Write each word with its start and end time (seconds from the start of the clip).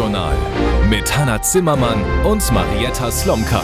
Heute-Journal 0.00 0.34
mit 0.88 1.14
Hanna 1.14 1.42
Zimmermann 1.42 2.02
und 2.24 2.50
Marietta 2.52 3.10
Slomka. 3.10 3.62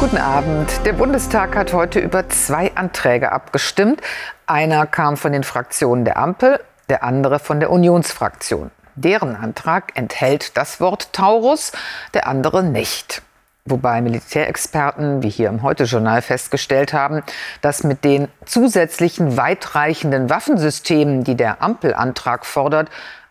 Guten 0.00 0.16
Abend. 0.16 0.68
Der 0.84 0.92
Bundestag 0.92 1.54
hat 1.54 1.72
heute 1.72 2.00
über 2.00 2.28
zwei 2.30 2.74
Anträge 2.74 3.30
abgestimmt. 3.30 4.00
Einer 4.48 4.86
kam 4.86 5.16
von 5.16 5.30
den 5.30 5.44
Fraktionen 5.44 6.04
der 6.04 6.16
Ampel, 6.16 6.58
der 6.88 7.04
andere 7.04 7.38
von 7.38 7.60
der 7.60 7.70
Unionsfraktion. 7.70 8.72
Deren 8.96 9.36
Antrag 9.36 9.92
enthält 9.94 10.56
das 10.56 10.80
Wort 10.80 11.12
Taurus, 11.12 11.70
der 12.12 12.26
andere 12.26 12.64
nicht. 12.64 13.22
Wobei 13.64 14.00
Militärexperten, 14.00 15.22
wie 15.22 15.28
hier 15.28 15.48
im 15.48 15.62
Heute-Journal 15.62 16.22
festgestellt 16.22 16.92
haben, 16.92 17.22
dass 17.60 17.84
mit 17.84 18.02
den 18.02 18.26
zusätzlichen 18.46 19.36
weitreichenden 19.36 20.28
Waffensystemen, 20.28 21.22
die 21.22 21.36
der 21.36 21.62
Ampelantrag 21.62 22.46
fordert, 22.46 22.88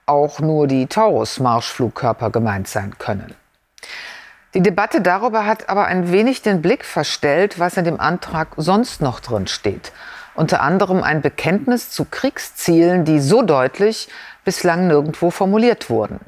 auch 0.08 0.40
nur 0.40 0.68
die 0.68 0.88
Taurus-Marschflugkörper 0.88 2.32
gemeint 2.32 2.68
sein 2.68 2.98
können. 2.98 3.36
Die 4.54 4.62
Debatte 4.62 5.02
darüber 5.02 5.46
hat 5.46 5.70
aber 5.70 5.86
ein 5.86 6.12
wenig 6.12 6.42
den 6.42 6.62
Blick 6.62 6.86
verstellt, 6.86 7.60
was 7.60 7.78
in 7.78 7.86
dem 7.86 8.00
Antrag 8.00 8.50
sonst 8.58 9.02
noch 9.02 9.20
drin 9.20 9.46
steht. 9.48 9.92
Unter 10.34 10.62
anderem 10.62 11.04
ein 11.04 11.22
Bekenntnis 11.22 11.90
zu 11.90 12.06
Kriegszielen, 12.06 13.06
die 13.06 13.20
so 13.20 13.42
deutlich 13.42 14.08
bislang 14.46 14.88
nirgendwo 14.88 15.30
formuliert 15.30 15.90
wurden. 15.90 16.20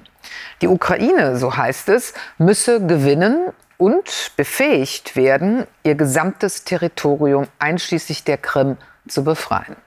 Die 0.61 0.67
Ukraine, 0.67 1.37
so 1.37 1.55
heißt 1.55 1.89
es, 1.89 2.13
müsse 2.37 2.85
gewinnen 2.85 3.53
und 3.77 4.31
befähigt 4.35 5.15
werden, 5.15 5.65
ihr 5.83 5.95
gesamtes 5.95 6.65
Territorium 6.65 7.47
einschließlich 7.59 8.25
der 8.25 8.37
Krim 8.37 8.77
zu 9.07 9.23
befreien. 9.23 9.77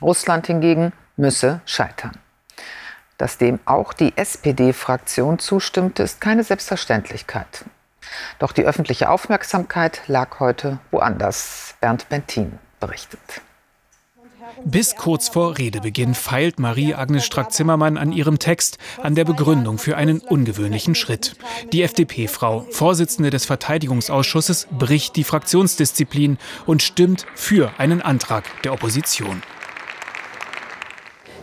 Russland 0.00 0.46
hingegen 0.46 0.92
müsse 1.16 1.60
scheitern. 1.66 2.12
Dass 3.20 3.36
dem 3.36 3.58
auch 3.66 3.92
die 3.92 4.16
SPD-Fraktion 4.16 5.38
zustimmte, 5.38 6.02
ist 6.02 6.22
keine 6.22 6.42
Selbstverständlichkeit. 6.42 7.66
Doch 8.38 8.52
die 8.52 8.64
öffentliche 8.64 9.10
Aufmerksamkeit 9.10 10.00
lag 10.06 10.40
heute 10.40 10.78
woanders. 10.90 11.74
Bernd 11.82 12.08
Bentin 12.08 12.58
berichtet. 12.80 13.42
Bis 14.64 14.96
kurz 14.96 15.28
vor 15.28 15.58
Redebeginn 15.58 16.14
feilt 16.14 16.58
Marie-Agnes 16.58 17.26
Strack-Zimmermann 17.26 17.98
an 17.98 18.10
ihrem 18.10 18.38
Text, 18.38 18.78
an 19.02 19.14
der 19.14 19.26
Begründung 19.26 19.76
für 19.76 19.98
einen 19.98 20.20
ungewöhnlichen 20.20 20.94
Schritt. 20.94 21.36
Die 21.74 21.82
FDP-Frau, 21.82 22.66
Vorsitzende 22.70 23.28
des 23.28 23.44
Verteidigungsausschusses, 23.44 24.66
bricht 24.70 25.16
die 25.16 25.24
Fraktionsdisziplin 25.24 26.38
und 26.64 26.82
stimmt 26.82 27.26
für 27.34 27.70
einen 27.76 28.00
Antrag 28.00 28.44
der 28.62 28.72
Opposition. 28.72 29.42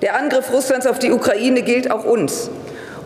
Der 0.02 0.16
Angriff 0.16 0.52
Russlands 0.52 0.86
auf 0.86 1.00
die 1.00 1.12
Ukraine 1.12 1.64
gilt 1.64 1.90
auch 1.92 2.04
uns. 2.04 2.50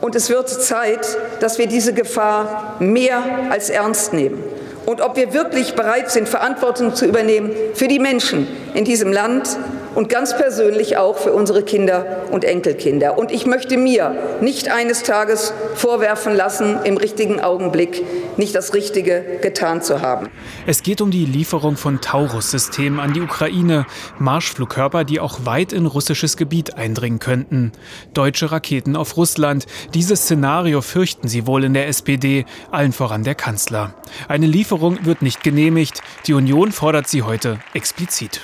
Und 0.01 0.15
es 0.15 0.29
wird 0.29 0.49
Zeit, 0.49 1.17
dass 1.39 1.57
wir 1.57 1.67
diese 1.67 1.93
Gefahr 1.93 2.75
mehr 2.79 3.23
als 3.49 3.69
ernst 3.69 4.13
nehmen. 4.13 4.43
Und 4.85 4.99
ob 4.99 5.15
wir 5.15 5.33
wirklich 5.33 5.75
bereit 5.75 6.09
sind, 6.09 6.27
Verantwortung 6.27 6.95
zu 6.95 7.05
übernehmen 7.05 7.51
für 7.75 7.87
die 7.87 7.99
Menschen 7.99 8.47
in 8.73 8.83
diesem 8.83 9.13
Land 9.13 9.57
und 9.95 10.09
ganz 10.09 10.35
persönlich 10.35 10.97
auch 10.97 11.17
für 11.17 11.33
unsere 11.33 11.63
Kinder 11.63 12.23
und 12.31 12.43
Enkelkinder. 12.43 13.17
Und 13.17 13.31
ich 13.31 13.45
möchte 13.45 13.77
mir 13.77 14.15
nicht 14.41 14.71
eines 14.71 15.03
Tages 15.03 15.53
vorwerfen 15.75 16.35
lassen, 16.35 16.79
im 16.83 16.97
richtigen 16.97 17.39
Augenblick 17.41 18.03
nicht 18.37 18.55
das 18.55 18.73
Richtige 18.73 19.39
getan 19.41 19.81
zu 19.81 20.01
haben. 20.01 20.29
Es 20.65 20.83
geht 20.83 21.01
um 21.01 21.11
die 21.11 21.25
Lieferung 21.25 21.77
von 21.77 22.01
Taurus-Systemen 22.01 22.99
an 22.99 23.13
die 23.13 23.21
Ukraine, 23.21 23.85
Marschflugkörper, 24.19 25.03
die 25.03 25.19
auch 25.19 25.45
weit 25.45 25.73
in 25.73 25.85
russisches 25.85 26.37
Gebiet 26.37 26.75
eindringen 26.75 27.19
könnten. 27.19 27.71
Deutsche 28.13 28.51
Raketen 28.51 28.95
auf 28.95 29.17
Russland. 29.17 29.65
Dieses 29.93 30.21
Szenario 30.21 30.81
fürchten 30.81 31.27
sie 31.27 31.45
wohl 31.47 31.63
in 31.63 31.73
der 31.73 31.87
SPD, 31.87 32.45
allen 32.71 32.93
voran 32.93 33.23
der 33.23 33.35
Kanzler. 33.35 33.93
Eine 34.27 34.47
Lieferung 34.47 35.05
wird 35.05 35.21
nicht 35.21 35.43
genehmigt. 35.43 36.01
Die 36.27 36.33
Union 36.33 36.71
fordert 36.71 37.07
sie 37.07 37.23
heute 37.23 37.59
explizit. 37.73 38.41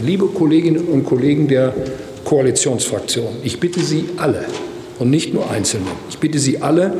Liebe 0.00 0.26
Kolleginnen 0.26 0.86
und 0.86 1.04
Kollegen 1.04 1.48
der 1.48 1.74
Koalitionsfraktion, 2.24 3.36
ich 3.42 3.60
bitte 3.60 3.80
Sie 3.80 4.10
alle 4.16 4.44
und 4.98 5.10
nicht 5.10 5.34
nur 5.34 5.50
Einzelne, 5.50 5.86
ich 6.08 6.18
bitte 6.18 6.38
Sie 6.38 6.62
alle, 6.62 6.94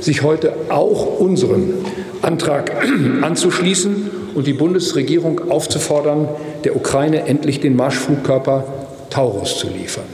sich 0.00 0.22
heute 0.22 0.54
auch 0.68 1.18
unserem 1.18 1.74
Antrag 2.22 2.72
anzuschließen 3.22 4.10
und 4.34 4.46
die 4.46 4.52
Bundesregierung 4.52 5.50
aufzufordern, 5.50 6.28
der 6.64 6.76
Ukraine 6.76 7.26
endlich 7.26 7.60
den 7.60 7.76
Marschflugkörper 7.76 8.64
Taurus 9.10 9.58
zu 9.58 9.68
liefern. 9.68 10.04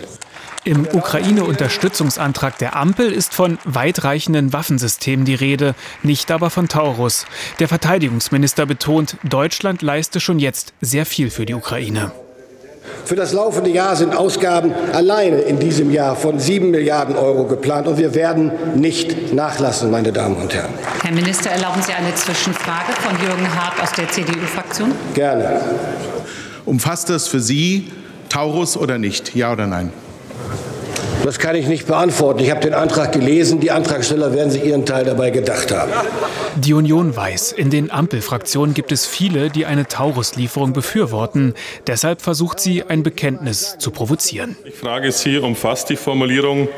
Im 0.66 0.86
Ukraine-Unterstützungsantrag 0.90 2.56
der 2.56 2.74
Ampel 2.74 3.12
ist 3.12 3.34
von 3.34 3.58
weitreichenden 3.64 4.54
Waffensystemen 4.54 5.26
die 5.26 5.34
Rede, 5.34 5.74
nicht 6.02 6.30
aber 6.30 6.48
von 6.48 6.68
Taurus. 6.68 7.26
Der 7.58 7.68
Verteidigungsminister 7.68 8.64
betont, 8.64 9.18
Deutschland 9.24 9.82
leiste 9.82 10.20
schon 10.20 10.38
jetzt 10.38 10.72
sehr 10.80 11.04
viel 11.04 11.28
für 11.28 11.44
die 11.44 11.52
Ukraine. 11.52 12.12
Für 13.04 13.16
das 13.16 13.32
laufende 13.32 13.70
Jahr 13.70 13.96
sind 13.96 14.16
Ausgaben 14.16 14.72
alleine 14.92 15.40
in 15.40 15.58
diesem 15.58 15.90
Jahr 15.90 16.16
von 16.16 16.38
7 16.38 16.70
Milliarden 16.70 17.16
Euro 17.16 17.44
geplant. 17.44 17.86
Und 17.86 17.98
wir 17.98 18.14
werden 18.14 18.52
nicht 18.76 19.32
nachlassen, 19.34 19.90
meine 19.90 20.12
Damen 20.12 20.36
und 20.36 20.54
Herren. 20.54 20.72
Herr 21.02 21.12
Minister, 21.12 21.50
erlauben 21.50 21.82
Sie 21.82 21.92
eine 21.92 22.14
Zwischenfrage 22.14 22.92
von 23.00 23.12
Jürgen 23.26 23.54
Hart 23.54 23.82
aus 23.82 23.92
der 23.92 24.08
CDU-Fraktion? 24.08 24.92
Gerne. 25.12 25.60
Umfasst 26.64 27.10
das 27.10 27.28
für 27.28 27.40
Sie 27.40 27.90
Taurus 28.30 28.76
oder 28.76 28.98
nicht? 28.98 29.34
Ja 29.34 29.52
oder 29.52 29.66
nein? 29.66 29.92
Das 31.24 31.38
kann 31.38 31.56
ich 31.56 31.66
nicht 31.66 31.86
beantworten. 31.86 32.40
Ich 32.40 32.50
habe 32.50 32.60
den 32.60 32.74
Antrag 32.74 33.12
gelesen. 33.12 33.58
Die 33.58 33.70
Antragsteller 33.70 34.34
werden 34.34 34.50
sich 34.50 34.62
ihren 34.62 34.84
Teil 34.84 35.06
dabei 35.06 35.30
gedacht 35.30 35.72
haben. 35.72 35.90
Die 36.56 36.74
Union 36.74 37.16
weiß, 37.16 37.52
in 37.52 37.70
den 37.70 37.90
Ampelfraktionen 37.90 38.74
gibt 38.74 38.92
es 38.92 39.06
viele, 39.06 39.48
die 39.48 39.64
eine 39.64 39.86
Taurus-Lieferung 39.86 40.74
befürworten. 40.74 41.54
Deshalb 41.86 42.20
versucht 42.20 42.60
sie, 42.60 42.84
ein 42.84 43.02
Bekenntnis 43.02 43.76
zu 43.78 43.90
provozieren. 43.90 44.58
Ich 44.66 44.74
frage 44.74 45.10
Sie, 45.12 45.38
umfasst 45.38 45.88
die 45.88 45.96
Formulierung 45.96 46.68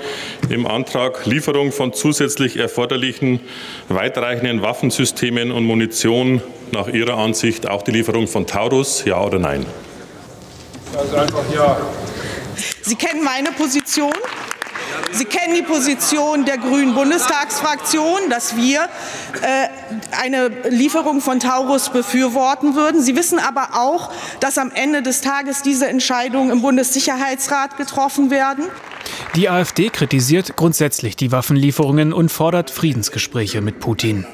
im 0.48 0.64
Antrag 0.64 1.26
Lieferung 1.26 1.72
von 1.72 1.92
zusätzlich 1.92 2.56
erforderlichen 2.56 3.40
weitreichenden 3.88 4.62
Waffensystemen 4.62 5.50
und 5.50 5.64
Munition 5.64 6.40
nach 6.70 6.86
Ihrer 6.86 7.18
Ansicht 7.18 7.68
auch 7.68 7.82
die 7.82 7.90
Lieferung 7.90 8.28
von 8.28 8.46
Taurus? 8.46 9.04
Ja 9.06 9.20
oder 9.24 9.40
nein? 9.40 9.66
Also 10.96 11.16
einfach 11.16 11.42
ja. 11.52 11.78
Sie 12.82 12.94
kennen 12.94 13.22
meine 13.22 13.52
Position. 13.52 14.12
Sie 15.12 15.24
kennen 15.24 15.54
die 15.54 15.62
Position 15.62 16.44
der 16.44 16.58
Grünen 16.58 16.94
Bundestagsfraktion, 16.94 18.28
dass 18.28 18.56
wir 18.56 18.88
äh, 19.42 19.68
eine 20.20 20.48
Lieferung 20.68 21.20
von 21.20 21.40
Taurus 21.40 21.90
befürworten 21.90 22.74
würden. 22.74 23.02
Sie 23.02 23.16
wissen 23.16 23.38
aber 23.38 23.70
auch, 23.74 24.12
dass 24.40 24.58
am 24.58 24.70
Ende 24.72 25.02
des 25.02 25.20
Tages 25.20 25.62
diese 25.62 25.88
Entscheidungen 25.88 26.50
im 26.50 26.62
Bundessicherheitsrat 26.62 27.76
getroffen 27.76 28.30
werden. 28.30 28.66
Die 29.34 29.48
AfD 29.48 29.90
kritisiert 29.90 30.56
grundsätzlich 30.56 31.16
die 31.16 31.32
Waffenlieferungen 31.32 32.12
und 32.12 32.30
fordert 32.30 32.70
Friedensgespräche 32.70 33.60
mit 33.60 33.80
Putin. 33.80 34.26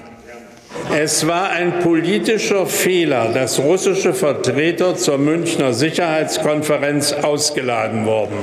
Es 0.91 1.27
war 1.27 1.51
ein 1.51 1.81
politischer 1.81 2.67
Fehler, 2.67 3.33
dass 3.33 3.59
russische 3.59 4.13
Vertreter 4.13 4.97
zur 4.97 5.19
Münchner 5.19 5.73
Sicherheitskonferenz 5.73 7.13
ausgeladen 7.13 8.05
wurden. 8.05 8.37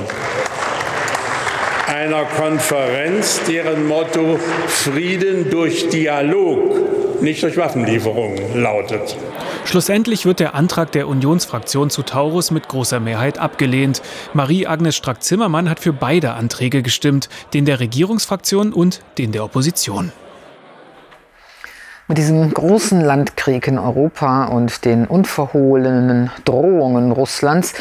Einer 1.86 2.24
Konferenz, 2.24 3.40
deren 3.46 3.86
Motto 3.86 4.38
Frieden 4.66 5.50
durch 5.50 5.88
Dialog, 5.90 7.20
nicht 7.22 7.42
durch 7.42 7.56
Waffenlieferungen 7.56 8.60
lautet. 8.60 9.16
Schlussendlich 9.64 10.24
wird 10.24 10.40
der 10.40 10.54
Antrag 10.54 10.90
der 10.92 11.06
Unionsfraktion 11.06 11.90
zu 11.90 12.02
Taurus 12.02 12.50
mit 12.50 12.68
großer 12.68 12.98
Mehrheit 12.98 13.38
abgelehnt. 13.38 14.02
Marie-Agnes 14.32 14.96
Strack-Zimmermann 14.96 15.68
hat 15.68 15.80
für 15.80 15.92
beide 15.92 16.32
Anträge 16.32 16.82
gestimmt, 16.82 17.28
den 17.54 17.66
der 17.66 17.78
Regierungsfraktion 17.80 18.72
und 18.72 19.02
den 19.18 19.32
der 19.32 19.44
Opposition. 19.44 20.12
Mit 22.10 22.18
diesem 22.18 22.52
großen 22.52 23.00
Landkrieg 23.00 23.68
in 23.68 23.78
Europa 23.78 24.46
und 24.46 24.84
den 24.84 25.06
unverhohlenen 25.06 26.32
Drohungen 26.44 27.12
Russlands 27.12 27.72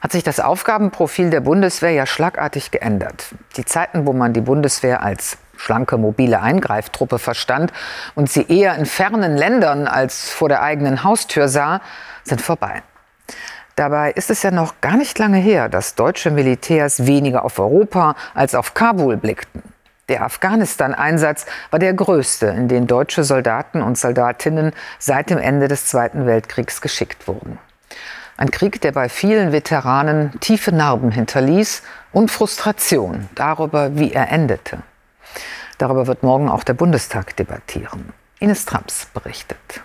hat 0.00 0.10
sich 0.10 0.22
das 0.22 0.40
Aufgabenprofil 0.40 1.28
der 1.28 1.42
Bundeswehr 1.42 1.90
ja 1.90 2.06
schlagartig 2.06 2.70
geändert. 2.70 3.26
Die 3.58 3.66
Zeiten, 3.66 4.06
wo 4.06 4.14
man 4.14 4.32
die 4.32 4.40
Bundeswehr 4.40 5.02
als 5.02 5.36
schlanke 5.58 5.98
mobile 5.98 6.40
Eingreiftruppe 6.40 7.18
verstand 7.18 7.74
und 8.14 8.30
sie 8.30 8.46
eher 8.48 8.74
in 8.76 8.86
fernen 8.86 9.36
Ländern 9.36 9.86
als 9.86 10.30
vor 10.30 10.48
der 10.48 10.62
eigenen 10.62 11.04
Haustür 11.04 11.48
sah, 11.48 11.82
sind 12.22 12.40
vorbei. 12.40 12.82
Dabei 13.76 14.12
ist 14.12 14.30
es 14.30 14.42
ja 14.42 14.50
noch 14.50 14.80
gar 14.80 14.96
nicht 14.96 15.18
lange 15.18 15.36
her, 15.36 15.68
dass 15.68 15.94
deutsche 15.94 16.30
Militärs 16.30 17.06
weniger 17.06 17.44
auf 17.44 17.58
Europa 17.58 18.16
als 18.32 18.54
auf 18.54 18.72
Kabul 18.72 19.18
blickten. 19.18 19.73
Der 20.08 20.22
Afghanistan-Einsatz 20.22 21.46
war 21.70 21.78
der 21.78 21.94
größte, 21.94 22.46
in 22.46 22.68
den 22.68 22.86
deutsche 22.86 23.24
Soldaten 23.24 23.82
und 23.82 23.96
Soldatinnen 23.96 24.72
seit 24.98 25.30
dem 25.30 25.38
Ende 25.38 25.68
des 25.68 25.86
Zweiten 25.86 26.26
Weltkriegs 26.26 26.80
geschickt 26.80 27.26
wurden. 27.26 27.58
Ein 28.36 28.50
Krieg, 28.50 28.80
der 28.80 28.92
bei 28.92 29.08
vielen 29.08 29.52
Veteranen 29.52 30.38
tiefe 30.40 30.72
Narben 30.72 31.10
hinterließ 31.10 31.82
und 32.12 32.30
Frustration 32.30 33.28
darüber, 33.34 33.96
wie 33.96 34.12
er 34.12 34.30
endete. 34.30 34.78
Darüber 35.78 36.06
wird 36.06 36.22
morgen 36.22 36.48
auch 36.48 36.64
der 36.64 36.74
Bundestag 36.74 37.36
debattieren. 37.36 38.12
Ines 38.40 38.66
Trumps 38.66 39.06
berichtet. 39.06 39.82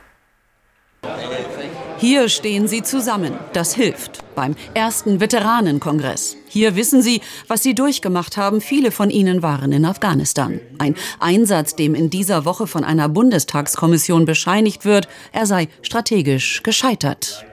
Hier 1.99 2.29
stehen 2.29 2.69
sie 2.69 2.81
zusammen. 2.81 3.33
Das 3.51 3.75
hilft 3.75 4.23
beim 4.33 4.55
ersten 4.73 5.19
Veteranenkongress. 5.19 6.37
Hier 6.47 6.77
wissen 6.77 7.01
sie, 7.01 7.19
was 7.49 7.61
sie 7.61 7.75
durchgemacht 7.75 8.37
haben. 8.37 8.61
Viele 8.61 8.91
von 8.91 9.09
ihnen 9.09 9.43
waren 9.43 9.73
in 9.73 9.83
Afghanistan. 9.83 10.61
Ein 10.77 10.95
Einsatz, 11.19 11.75
dem 11.75 11.95
in 11.95 12.09
dieser 12.09 12.45
Woche 12.45 12.67
von 12.67 12.85
einer 12.85 13.09
Bundestagskommission 13.09 14.23
bescheinigt 14.23 14.85
wird, 14.85 15.09
er 15.33 15.45
sei 15.45 15.67
strategisch 15.81 16.63
gescheitert. 16.63 17.45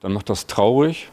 Dann 0.00 0.12
macht 0.12 0.28
das 0.28 0.48
traurig, 0.48 1.10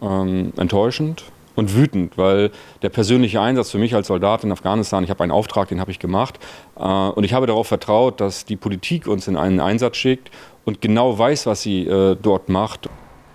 ähm, 0.00 0.52
enttäuschend 0.56 1.22
und 1.54 1.74
wütend, 1.74 2.18
weil 2.18 2.50
der 2.82 2.88
persönliche 2.88 3.40
Einsatz 3.40 3.70
für 3.70 3.78
mich 3.78 3.94
als 3.94 4.06
Soldat 4.06 4.44
in 4.44 4.52
Afghanistan, 4.52 5.04
ich 5.04 5.10
habe 5.10 5.22
einen 5.22 5.32
Auftrag, 5.32 5.68
den 5.68 5.80
habe 5.80 5.90
ich 5.90 5.98
gemacht 5.98 6.38
äh, 6.76 6.82
und 6.82 7.24
ich 7.24 7.34
habe 7.34 7.46
darauf 7.46 7.68
vertraut, 7.68 8.20
dass 8.20 8.44
die 8.44 8.56
Politik 8.56 9.06
uns 9.06 9.28
in 9.28 9.36
einen 9.36 9.60
Einsatz 9.60 9.96
schickt 9.96 10.30
und 10.64 10.80
genau 10.80 11.18
weiß, 11.18 11.46
was 11.46 11.62
sie 11.62 11.86
äh, 11.86 12.16
dort 12.20 12.48
macht. 12.48 12.88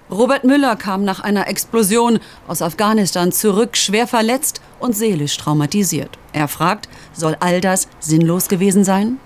Robert 0.09 0.45
Müller 0.45 0.77
kam 0.77 1.03
nach 1.03 1.19
einer 1.19 1.49
Explosion 1.49 2.19
aus 2.47 2.61
Afghanistan 2.61 3.33
zurück, 3.33 3.75
schwer 3.75 4.07
verletzt 4.07 4.61
und 4.79 4.95
seelisch 4.95 5.35
traumatisiert. 5.35 6.17
Er 6.31 6.47
fragt, 6.47 6.87
soll 7.11 7.35
all 7.41 7.59
das 7.59 7.89
sinnlos 7.99 8.47
gewesen 8.47 8.85
sein? 8.85 9.17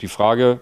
Die 0.00 0.08
Frage 0.08 0.60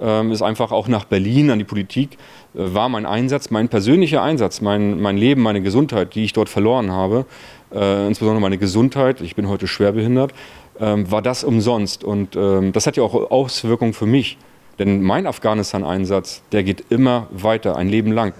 ähm, 0.00 0.32
ist 0.32 0.42
einfach 0.42 0.72
auch 0.72 0.88
nach 0.88 1.04
Berlin 1.04 1.50
an 1.50 1.58
die 1.58 1.64
Politik. 1.64 2.18
Äh, 2.54 2.74
war 2.74 2.88
mein 2.88 3.06
Einsatz, 3.06 3.50
mein 3.50 3.68
persönlicher 3.68 4.22
Einsatz, 4.22 4.60
mein, 4.60 5.00
mein 5.00 5.16
Leben, 5.16 5.42
meine 5.42 5.60
Gesundheit, 5.60 6.14
die 6.14 6.24
ich 6.24 6.32
dort 6.32 6.48
verloren 6.48 6.90
habe, 6.92 7.26
äh, 7.74 8.06
insbesondere 8.06 8.40
meine 8.40 8.58
Gesundheit, 8.58 9.20
ich 9.20 9.34
bin 9.34 9.48
heute 9.48 9.66
schwerbehindert, 9.66 10.32
ähm, 10.80 11.10
war 11.10 11.22
das 11.22 11.44
umsonst. 11.44 12.04
Und 12.04 12.36
ähm, 12.36 12.72
das 12.72 12.86
hat 12.86 12.96
ja 12.96 13.02
auch 13.02 13.30
Auswirkungen 13.30 13.92
für 13.92 14.06
mich. 14.06 14.38
Denn 14.78 15.02
mein 15.02 15.26
Afghanistan-Einsatz, 15.26 16.42
der 16.50 16.64
geht 16.64 16.86
immer 16.90 17.28
weiter, 17.30 17.76
ein 17.76 17.88
Leben 17.88 18.10
lang. 18.10 18.32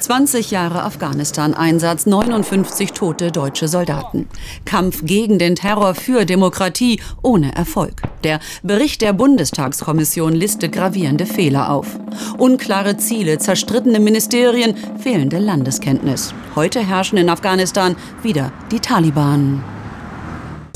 20 0.00 0.50
Jahre 0.50 0.82
Afghanistan-Einsatz, 0.82 2.06
59 2.06 2.92
tote 2.92 3.32
deutsche 3.32 3.68
Soldaten. 3.68 4.28
Kampf 4.64 5.04
gegen 5.04 5.38
den 5.38 5.56
Terror 5.56 5.94
für 5.94 6.24
Demokratie 6.24 7.00
ohne 7.22 7.54
Erfolg. 7.54 8.02
Der 8.24 8.40
Bericht 8.62 9.02
der 9.02 9.12
Bundestagskommission 9.12 10.32
listet 10.32 10.72
gravierende 10.72 11.26
Fehler 11.26 11.70
auf. 11.70 11.98
Unklare 12.38 12.96
Ziele, 12.96 13.38
zerstrittene 13.38 14.00
Ministerien, 14.00 14.76
fehlende 14.98 15.38
Landeskenntnis. 15.38 16.34
Heute 16.54 16.80
herrschen 16.80 17.18
in 17.18 17.30
Afghanistan 17.30 17.96
wieder 18.22 18.52
die 18.70 18.80
Taliban. 18.80 19.75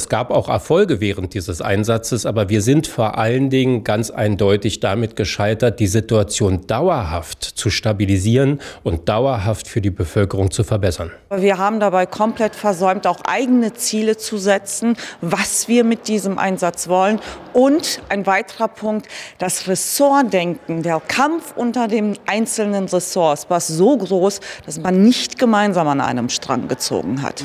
Es 0.01 0.09
gab 0.09 0.31
auch 0.31 0.49
Erfolge 0.49 1.03
während 1.03 1.35
dieses 1.35 1.61
Einsatzes, 1.61 2.25
aber 2.25 2.49
wir 2.49 2.63
sind 2.63 2.87
vor 2.87 3.19
allen 3.19 3.51
Dingen 3.51 3.85
ganz 3.85 4.09
eindeutig 4.11 4.81
damit 4.81 5.15
gescheitert, 5.15 5.79
die 5.79 5.89
Situation 5.89 6.67
dauerhaft 6.67 7.45
zu 7.45 7.69
stabilisieren 7.69 8.63
und 8.83 9.11
dauerhaft 9.11 9.69
für 9.69 9.83
die 9.83 9.91
Bevölkerung 9.91 10.51
zu 10.51 10.65
verbessern. 10.65 11.11
Wir 11.37 11.59
haben 11.59 11.81
dabei 11.81 12.07
komplett 12.07 12.57
versäumt, 12.57 13.07
auch 13.07 13.19
eigene 13.25 13.75
Ziele 13.75 14.17
zu 14.17 14.39
setzen, 14.39 14.97
was 15.21 15.69
wir 15.69 15.85
mit 15.85 16.09
diesem 16.09 16.39
Einsatz 16.39 16.89
wollen. 16.89 17.21
Und 17.53 18.01
ein 18.09 18.25
weiterer 18.25 18.69
Punkt, 18.69 19.07
das 19.37 19.69
Ressortdenken, 19.69 20.83
der 20.83 21.03
Kampf 21.07 21.53
unter 21.55 21.89
den 21.89 22.17
einzelnen 22.25 22.87
Ressorts 22.87 23.51
war 23.51 23.61
so 23.61 23.99
groß, 23.99 24.41
dass 24.65 24.81
man 24.81 25.03
nicht 25.03 25.39
gemeinsam 25.39 25.89
an 25.89 26.01
einem 26.01 26.31
Strang 26.31 26.69
gezogen 26.69 27.21
hat. 27.21 27.45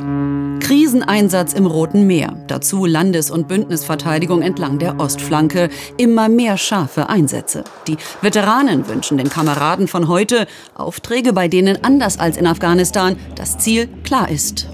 Kriseneinsatz 0.66 1.52
im 1.52 1.66
Roten 1.66 2.08
Meer. 2.08 2.34
Dazu 2.48 2.86
Landes- 2.86 3.32
und 3.32 3.48
Bündnisverteidigung 3.48 4.42
entlang 4.42 4.80
der 4.80 5.00
Ostflanke. 5.00 5.70
Immer 5.98 6.30
mehr 6.30 6.58
scharfe 6.58 7.10
Einsätze. 7.10 7.64
Die 7.88 7.98
Veteranen 8.22 8.88
wünschen 8.88 9.18
den 9.18 9.30
Kameraden 9.30 9.88
von 9.88 10.08
heute 10.08 10.48
Aufträge, 10.76 11.34
bei 11.34 11.48
denen 11.48 11.84
anders 11.84 12.20
als 12.20 12.38
in 12.38 12.48
Afghanistan 12.48 13.16
das 13.36 13.58
Ziel 13.58 13.88
klar 14.04 14.30
ist 14.30 14.68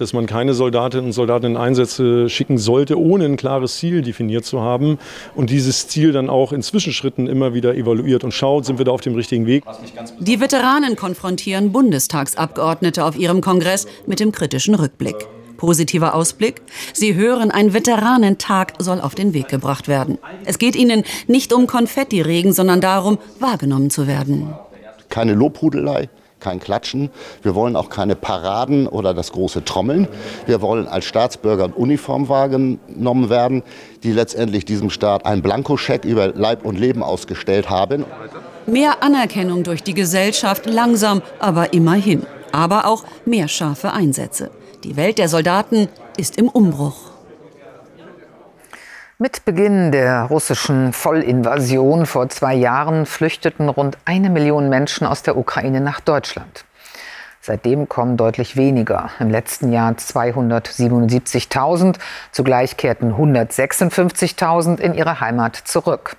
dass 0.00 0.14
man 0.14 0.24
keine 0.24 0.54
Soldatinnen 0.54 1.06
und 1.06 1.12
Soldaten 1.12 1.44
in 1.44 1.56
Einsätze 1.58 2.30
schicken 2.30 2.56
sollte, 2.56 2.98
ohne 2.98 3.26
ein 3.26 3.36
klares 3.36 3.76
Ziel 3.76 4.00
definiert 4.00 4.46
zu 4.46 4.62
haben 4.62 4.98
und 5.34 5.50
dieses 5.50 5.88
Ziel 5.88 6.12
dann 6.12 6.30
auch 6.30 6.52
in 6.52 6.62
Zwischenschritten 6.62 7.26
immer 7.26 7.52
wieder 7.52 7.74
evaluiert 7.74 8.24
und 8.24 8.32
schaut, 8.32 8.64
sind 8.64 8.78
wir 8.78 8.86
da 8.86 8.92
auf 8.92 9.02
dem 9.02 9.14
richtigen 9.14 9.46
Weg. 9.46 9.62
Die 10.18 10.40
Veteranen 10.40 10.96
konfrontieren 10.96 11.70
Bundestagsabgeordnete 11.70 13.04
auf 13.04 13.14
ihrem 13.18 13.42
Kongress 13.42 13.86
mit 14.06 14.20
dem 14.20 14.32
kritischen 14.32 14.74
Rückblick. 14.74 15.16
Positiver 15.60 16.14
Ausblick? 16.14 16.62
Sie 16.94 17.14
hören, 17.14 17.50
ein 17.50 17.74
Veteranentag 17.74 18.72
soll 18.78 18.98
auf 18.98 19.14
den 19.14 19.34
Weg 19.34 19.48
gebracht 19.48 19.88
werden. 19.88 20.16
Es 20.46 20.56
geht 20.56 20.74
ihnen 20.74 21.04
nicht 21.26 21.52
um 21.52 21.66
Konfettiregen, 21.66 22.54
sondern 22.54 22.80
darum, 22.80 23.18
wahrgenommen 23.40 23.90
zu 23.90 24.06
werden. 24.06 24.54
Keine 25.10 25.34
Lobhudelei, 25.34 26.08
kein 26.40 26.60
Klatschen. 26.60 27.10
Wir 27.42 27.54
wollen 27.54 27.76
auch 27.76 27.90
keine 27.90 28.16
Paraden 28.16 28.86
oder 28.86 29.12
das 29.12 29.32
große 29.32 29.62
Trommeln. 29.66 30.08
Wir 30.46 30.62
wollen 30.62 30.88
als 30.88 31.04
Staatsbürger 31.04 31.66
in 31.66 31.72
Uniform 31.74 32.30
wahrgenommen 32.30 33.28
werden, 33.28 33.62
die 34.02 34.12
letztendlich 34.12 34.64
diesem 34.64 34.88
Staat 34.88 35.26
einen 35.26 35.42
Blankoscheck 35.42 36.06
über 36.06 36.28
Leib 36.28 36.64
und 36.64 36.78
Leben 36.78 37.02
ausgestellt 37.02 37.68
haben. 37.68 38.06
Mehr 38.64 39.02
Anerkennung 39.02 39.62
durch 39.62 39.82
die 39.82 39.94
Gesellschaft, 39.94 40.64
langsam, 40.64 41.20
aber 41.38 41.74
immerhin. 41.74 42.24
Aber 42.50 42.86
auch 42.86 43.04
mehr 43.26 43.46
scharfe 43.46 43.92
Einsätze. 43.92 44.50
Die 44.84 44.96
Welt 44.96 45.18
der 45.18 45.28
Soldaten 45.28 45.88
ist 46.16 46.38
im 46.38 46.48
Umbruch. 46.48 47.10
Mit 49.18 49.44
Beginn 49.44 49.92
der 49.92 50.22
russischen 50.22 50.94
Vollinvasion 50.94 52.06
vor 52.06 52.30
zwei 52.30 52.54
Jahren 52.54 53.04
flüchteten 53.04 53.68
rund 53.68 53.98
eine 54.06 54.30
Million 54.30 54.70
Menschen 54.70 55.06
aus 55.06 55.22
der 55.22 55.36
Ukraine 55.36 55.82
nach 55.82 56.00
Deutschland. 56.00 56.64
Seitdem 57.42 57.90
kommen 57.90 58.16
deutlich 58.16 58.56
weniger. 58.56 59.10
Im 59.18 59.28
letzten 59.28 59.70
Jahr 59.70 59.92
277.000. 59.92 61.96
Zugleich 62.32 62.78
kehrten 62.78 63.12
156.000 63.12 64.80
in 64.80 64.94
ihre 64.94 65.20
Heimat 65.20 65.56
zurück. 65.56 66.16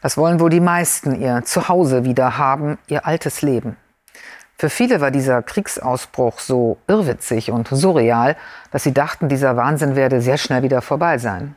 Das 0.00 0.16
wollen 0.16 0.40
wohl 0.40 0.50
die 0.50 0.60
meisten 0.60 1.20
ihr 1.20 1.42
Zuhause 1.44 2.04
wieder 2.04 2.38
haben, 2.38 2.78
ihr 2.86 3.06
altes 3.06 3.42
Leben. 3.42 3.76
Für 4.58 4.70
viele 4.70 5.02
war 5.02 5.10
dieser 5.10 5.42
Kriegsausbruch 5.42 6.38
so 6.38 6.78
irrwitzig 6.88 7.50
und 7.50 7.68
surreal, 7.68 8.36
dass 8.70 8.84
sie 8.84 8.94
dachten, 8.94 9.28
dieser 9.28 9.56
Wahnsinn 9.56 9.96
werde 9.96 10.22
sehr 10.22 10.38
schnell 10.38 10.62
wieder 10.62 10.80
vorbei 10.80 11.18
sein. 11.18 11.56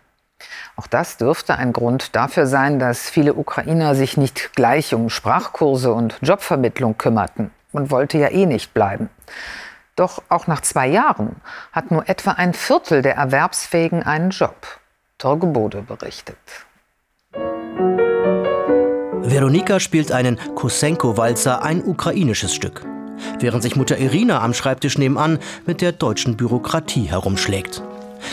Auch 0.75 0.88
das 0.88 1.18
dürfte 1.18 1.58
ein 1.58 1.74
Grund 1.74 2.15
dafür 2.15 2.46
sein, 2.46 2.79
dass 2.79 3.10
viele 3.10 3.34
Ukrainer 3.34 3.96
sich 3.96 4.18
nicht 4.18 4.53
gleich 4.53 4.94
um 4.94 5.10
Sprachkurse 5.10 5.94
und 5.94 6.18
Jobvermittlung 6.22 6.98
kümmerten. 6.98 7.51
Man 7.72 7.89
wollte 7.91 8.18
ja 8.18 8.29
eh 8.29 8.46
nicht 8.46 8.74
bleiben. 8.74 9.10
Doch 9.96 10.22
auch 10.29 10.48
nach 10.48 10.62
zwei 10.62 10.88
Jahren 10.88 11.38
hat 11.72 11.91
nur 11.91 12.08
etwa 12.08 12.32
ein 12.32 12.53
Viertel 12.53 13.01
der 13.01 13.15
Erwerbsfähigen 13.15 14.03
einen 14.03 14.29
Job. 14.29 14.79
Torge 15.18 15.48
Bode 15.48 15.82
berichtet. 15.82 16.38
Veronika 19.29 19.79
spielt 19.79 20.12
einen 20.12 20.39
Kosenko-Walzer, 20.55 21.62
ein 21.62 21.83
ukrainisches 21.86 22.55
Stück. 22.55 22.83
Während 23.39 23.62
sich 23.62 23.75
Mutter 23.75 23.98
Irina 23.98 24.41
am 24.41 24.55
Schreibtisch 24.55 24.98
nebenan 24.98 25.38
mit 25.67 25.81
der 25.81 25.91
deutschen 25.91 26.36
Bürokratie 26.36 27.03
herumschlägt. 27.03 27.83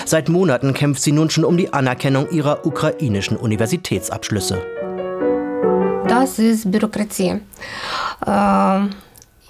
Seit 0.06 0.30
Monaten 0.30 0.72
kämpft 0.72 1.02
sie 1.02 1.12
nun 1.12 1.28
schon 1.28 1.44
um 1.44 1.58
die 1.58 1.72
Anerkennung 1.72 2.30
ihrer 2.30 2.64
ukrainischen 2.64 3.36
Universitätsabschlüsse. 3.36 4.62
Das 6.08 6.38
ist 6.38 6.70
Bürokratie. 6.70 7.40
Äh, 8.26 8.80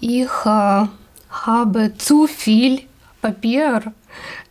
ich 0.00 0.28
äh, 0.44 0.86
habe 1.30 1.92
zu 1.96 2.26
viel 2.26 2.82
Papier 3.22 3.92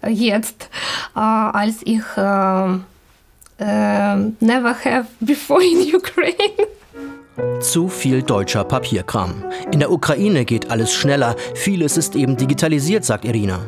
jetzt, 0.07 0.69
äh, 1.13 1.19
als 1.19 1.81
ich 1.83 2.03
äh, 2.15 2.75
äh, 3.59 4.15
never 4.39 4.73
have 4.73 5.07
before 5.19 5.61
in 5.61 5.93
Ukraine. 5.95 6.74
Zu 7.59 7.89
viel 7.89 8.21
deutscher 8.21 8.63
Papierkram. 8.63 9.43
In 9.73 9.79
der 9.79 9.91
Ukraine 9.91 10.45
geht 10.45 10.71
alles 10.71 10.93
schneller. 10.93 11.35
Vieles 11.53 11.97
ist 11.97 12.15
eben 12.15 12.37
digitalisiert, 12.37 13.03
sagt 13.03 13.25
Irina. 13.25 13.59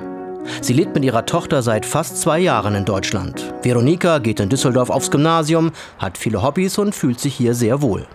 Sie 0.62 0.72
lebt 0.72 0.96
mit 0.96 1.04
ihrer 1.04 1.26
Tochter 1.26 1.62
seit 1.62 1.86
fast 1.86 2.22
zwei 2.22 2.40
Jahren 2.40 2.76
in 2.76 2.86
Deutschland. 2.86 3.54
Veronika 3.64 4.20
geht 4.20 4.40
in 4.40 4.48
Düsseldorf 4.48 4.90
aufs 4.90 5.12
Gymnasium, 5.12 5.72
hat 6.00 6.18
viele 6.18 6.42
Hobbys 6.42 6.78
und 6.78 6.96
fühlt 6.96 7.20
sich 7.20 7.36
hier 7.36 7.54
sehr 7.54 7.82
wohl. 7.82 8.08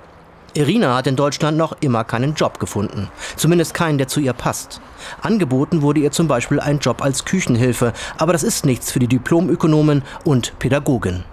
Irina 0.54 0.96
hat 0.96 1.06
in 1.06 1.16
Deutschland 1.16 1.58
noch 1.58 1.76
immer 1.80 2.04
keinen 2.04 2.34
Job 2.34 2.58
gefunden. 2.58 3.08
Zumindest 3.36 3.74
keinen, 3.74 3.98
der 3.98 4.08
zu 4.08 4.20
ihr 4.20 4.32
passt. 4.32 4.80
Angeboten 5.20 5.82
wurde 5.82 6.00
ihr 6.00 6.12
zum 6.12 6.28
Beispiel 6.28 6.60
ein 6.60 6.78
Job 6.78 7.02
als 7.02 7.26
Küchenhilfe, 7.26 7.92
aber 8.16 8.32
das 8.32 8.42
ist 8.42 8.64
nichts 8.64 8.90
für 8.90 9.00
die 9.00 9.06
Diplomökonomin 9.06 10.02
und 10.24 10.58
Pädagogin. 10.58 11.24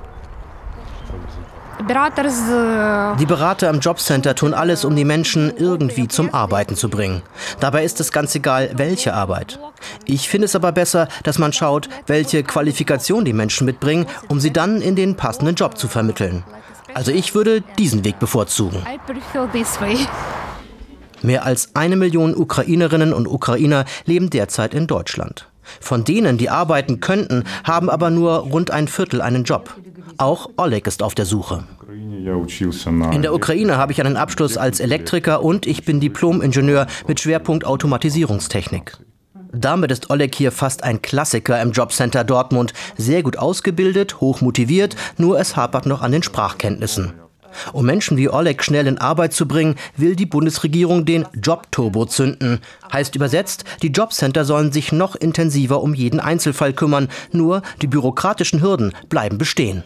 Die 3.20 3.26
Berater 3.26 3.70
im 3.70 3.80
Jobcenter 3.80 4.36
tun 4.36 4.54
alles, 4.54 4.84
um 4.84 4.96
die 4.96 5.06
Menschen 5.06 5.56
irgendwie 5.56 6.10
zum 6.10 6.34
Arbeiten 6.34 6.76
zu 6.76 6.90
bringen. 6.90 7.22
Dabei 7.62 7.86
ist 7.86 8.02
es 8.02 8.12
ganz 8.12 8.36
egal, 8.36 8.72
welche 8.76 9.14
Arbeit. 9.14 9.60
Ich 10.06 10.28
finde 10.28 10.46
es 10.46 10.56
aber 10.56 10.74
besser, 10.74 11.08
dass 11.24 11.40
man 11.40 11.54
schaut, 11.54 11.88
welche 12.06 12.44
Qualifikation 12.44 13.24
die 13.24 13.34
Menschen 13.34 13.66
mitbringen, 13.66 14.08
um 14.28 14.42
sie 14.42 14.52
dann 14.52 14.82
in 14.82 14.98
den 14.98 15.16
passenden 15.16 15.56
Job 15.56 15.78
zu 15.78 15.88
vermitteln. 15.88 16.44
Also 16.94 17.12
ich 17.12 17.34
würde 17.34 17.62
diesen 17.78 18.04
Weg 18.04 18.20
bevorzugen. 18.20 18.86
Mehr 21.22 21.46
als 21.46 21.76
eine 21.76 21.96
Million 21.96 22.36
Ukrainerinnen 22.36 23.14
und 23.14 23.28
Ukrainer 23.28 23.86
leben 24.06 24.30
derzeit 24.30 24.74
in 24.74 24.88
Deutschland. 24.88 25.48
Von 25.80 26.04
denen, 26.04 26.38
die 26.38 26.50
arbeiten 26.50 27.00
könnten, 27.00 27.44
haben 27.64 27.90
aber 27.90 28.10
nur 28.10 28.40
rund 28.40 28.72
ein 28.72 28.88
Viertel 28.88 29.22
einen 29.22 29.44
Job. 29.44 29.76
Auch 30.18 30.50
Oleg 30.58 30.88
ist 30.88 31.04
auf 31.04 31.16
der 31.16 31.26
Suche. 31.26 31.64
In 33.12 33.22
der 33.22 33.34
Ukraine 33.34 33.78
habe 33.78 33.92
ich 33.92 34.00
einen 34.02 34.18
Abschluss 34.18 34.58
als 34.58 34.80
Elektriker 34.80 35.44
und 35.44 35.66
ich 35.66 35.86
bin 35.86 36.00
Diplom-Ingenieur 36.00 36.88
mit 37.08 37.20
Schwerpunkt 37.20 37.66
Automatisierungstechnik. 37.66 38.98
Damit 39.52 39.92
ist 39.92 40.10
Oleg 40.12 40.36
hier 40.36 40.52
fast 40.52 40.84
ein 40.84 41.02
Klassiker 41.02 41.60
im 41.62 41.72
Jobcenter 41.72 42.24
Dortmund. 42.24 42.74
Sehr 42.98 43.24
gut 43.24 43.38
ausgebildet, 43.38 44.22
hoch 44.22 44.42
motiviert, 44.42 44.96
nur 45.18 45.40
es 45.40 45.56
hapert 45.56 45.86
noch 45.88 46.02
an 46.02 46.12
den 46.12 46.22
Sprachkenntnissen. 46.24 47.14
Um 47.74 47.86
Menschen 47.86 48.18
wie 48.18 48.30
Oleg 48.30 48.64
schnell 48.64 48.86
in 48.86 49.00
Arbeit 49.00 49.34
zu 49.34 49.48
bringen, 49.48 49.76
will 49.98 50.16
die 50.16 50.28
Bundesregierung 50.28 51.06
den 51.06 51.26
Jobturbo 51.34 52.06
zünden. 52.06 52.60
Heißt 52.94 53.16
übersetzt, 53.16 53.64
die 53.82 53.88
Jobcenter 53.88 54.46
sollen 54.46 54.72
sich 54.72 54.92
noch 54.92 55.16
intensiver 55.16 55.82
um 55.82 55.96
jeden 55.96 56.20
Einzelfall 56.20 56.74
kümmern, 56.74 57.10
nur 57.32 57.64
die 57.82 57.88
bürokratischen 57.88 58.62
Hürden 58.62 58.94
bleiben 59.10 59.40
bestehen. 59.40 59.84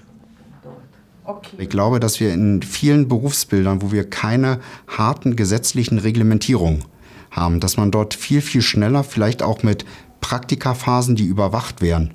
Okay. 1.25 1.55
Ich 1.57 1.69
glaube, 1.69 1.99
dass 1.99 2.19
wir 2.19 2.33
in 2.33 2.61
vielen 2.61 3.07
Berufsbildern, 3.07 3.81
wo 3.81 3.91
wir 3.91 4.09
keine 4.09 4.59
harten 4.87 5.35
gesetzlichen 5.35 5.99
Reglementierungen 5.99 6.83
haben, 7.31 7.59
dass 7.59 7.77
man 7.77 7.91
dort 7.91 8.13
viel, 8.13 8.41
viel 8.41 8.61
schneller, 8.61 9.03
vielleicht 9.03 9.41
auch 9.41 9.63
mit 9.63 9.85
Praktikaphasen, 10.19 11.15
die 11.15 11.25
überwacht 11.25 11.81
werden, 11.81 12.13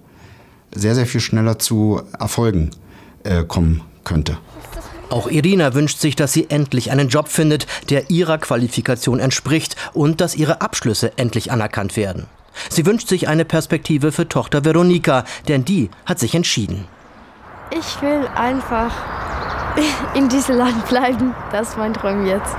sehr, 0.75 0.95
sehr 0.95 1.07
viel 1.07 1.21
schneller 1.21 1.59
zu 1.59 2.03
Erfolgen 2.19 2.71
äh, 3.25 3.45
kommen 3.45 3.83
könnte. 4.05 4.39
Auch 5.11 5.31
Irina 5.31 5.73
wünscht 5.73 6.01
sich, 6.01 6.17
dass 6.17 6.35
sie 6.35 6.51
endlich 6.51 6.91
einen 6.91 7.09
Job 7.09 7.29
findet, 7.29 7.67
der 7.89 8.11
ihrer 8.11 8.37
Qualifikation 8.37 9.21
entspricht 9.21 9.75
und 9.95 10.21
dass 10.21 10.37
ihre 10.37 10.61
Abschlüsse 10.61 11.17
endlich 11.17 11.51
anerkannt 11.51 11.97
werden. 11.97 12.27
Sie 12.69 12.85
wünscht 12.85 13.09
sich 13.09 13.29
eine 13.29 13.45
Perspektive 13.45 14.13
für 14.13 14.29
Tochter 14.29 14.65
Veronika, 14.65 15.25
denn 15.47 15.65
die 15.65 15.89
hat 16.05 16.19
sich 16.19 16.35
entschieden. 16.35 16.85
Ich 17.71 18.01
will 18.01 18.27
einfach 18.35 18.93
in 20.15 20.29
diesem 20.29 20.57
Land 20.57 20.87
bleiben. 20.89 21.35
Das 21.53 21.71
ist 21.71 21.79
mein 21.79 21.93
Traum 21.93 22.27
jetzt. 22.27 22.57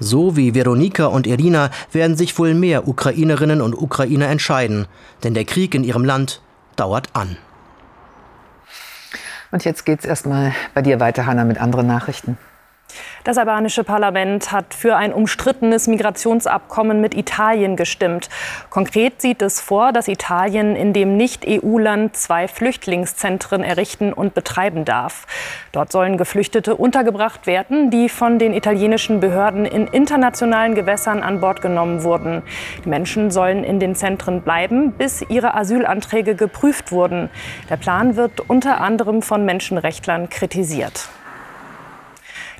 So 0.00 0.36
wie 0.36 0.54
Veronika 0.54 1.06
und 1.06 1.26
Irina 1.26 1.70
werden 1.92 2.16
sich 2.16 2.38
wohl 2.38 2.54
mehr 2.54 2.86
Ukrainerinnen 2.86 3.60
und 3.60 3.74
Ukrainer 3.74 4.28
entscheiden, 4.28 4.86
denn 5.24 5.34
der 5.34 5.44
Krieg 5.44 5.74
in 5.74 5.82
ihrem 5.82 6.04
Land 6.04 6.40
dauert 6.76 7.08
an. 7.14 7.36
Und 9.50 9.64
jetzt 9.64 9.84
geht's 9.84 10.04
erstmal 10.04 10.52
bei 10.74 10.82
dir 10.82 11.00
weiter, 11.00 11.26
Hanna, 11.26 11.44
mit 11.44 11.58
anderen 11.58 11.86
Nachrichten. 11.86 12.38
Das 13.24 13.36
albanische 13.36 13.84
Parlament 13.84 14.52
hat 14.52 14.72
für 14.72 14.96
ein 14.96 15.12
umstrittenes 15.12 15.86
Migrationsabkommen 15.86 17.00
mit 17.00 17.14
Italien 17.14 17.76
gestimmt. 17.76 18.30
Konkret 18.70 19.20
sieht 19.20 19.42
es 19.42 19.60
vor, 19.60 19.92
dass 19.92 20.08
Italien 20.08 20.74
in 20.76 20.94
dem 20.94 21.18
Nicht-EU-Land 21.18 22.16
zwei 22.16 22.48
Flüchtlingszentren 22.48 23.62
errichten 23.62 24.14
und 24.14 24.32
betreiben 24.32 24.86
darf. 24.86 25.26
Dort 25.72 25.92
sollen 25.92 26.16
Geflüchtete 26.16 26.74
untergebracht 26.74 27.46
werden, 27.46 27.90
die 27.90 28.08
von 28.08 28.38
den 28.38 28.54
italienischen 28.54 29.20
Behörden 29.20 29.66
in 29.66 29.88
internationalen 29.88 30.74
Gewässern 30.74 31.22
an 31.22 31.40
Bord 31.40 31.60
genommen 31.60 32.04
wurden. 32.04 32.42
Die 32.84 32.88
Menschen 32.88 33.30
sollen 33.30 33.62
in 33.62 33.78
den 33.78 33.94
Zentren 33.94 34.40
bleiben, 34.40 34.92
bis 34.92 35.22
ihre 35.28 35.54
Asylanträge 35.54 36.34
geprüft 36.34 36.92
wurden. 36.92 37.28
Der 37.68 37.76
Plan 37.76 38.16
wird 38.16 38.40
unter 38.48 38.80
anderem 38.80 39.20
von 39.20 39.44
Menschenrechtlern 39.44 40.30
kritisiert. 40.30 41.10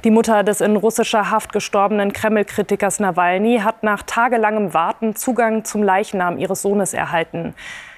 Die 0.05 0.13
Mutter 0.13 0.45
des 0.45 0.61
in 0.61 0.77
russischer 0.77 1.29
Haft 1.33 1.53
gestorbenen 1.53 2.13
Kreml-Kritikers 2.13 3.01
Nawalny 3.01 3.59
hat 3.65 3.83
nach 3.83 4.05
tagelangem 4.05 4.73
Warten 4.73 5.17
Zugang 5.17 5.65
zum 5.65 5.83
Leichnam 5.83 6.39
ihres 6.39 6.63
Sohnes 6.63 6.95
erhalten. 6.95 7.53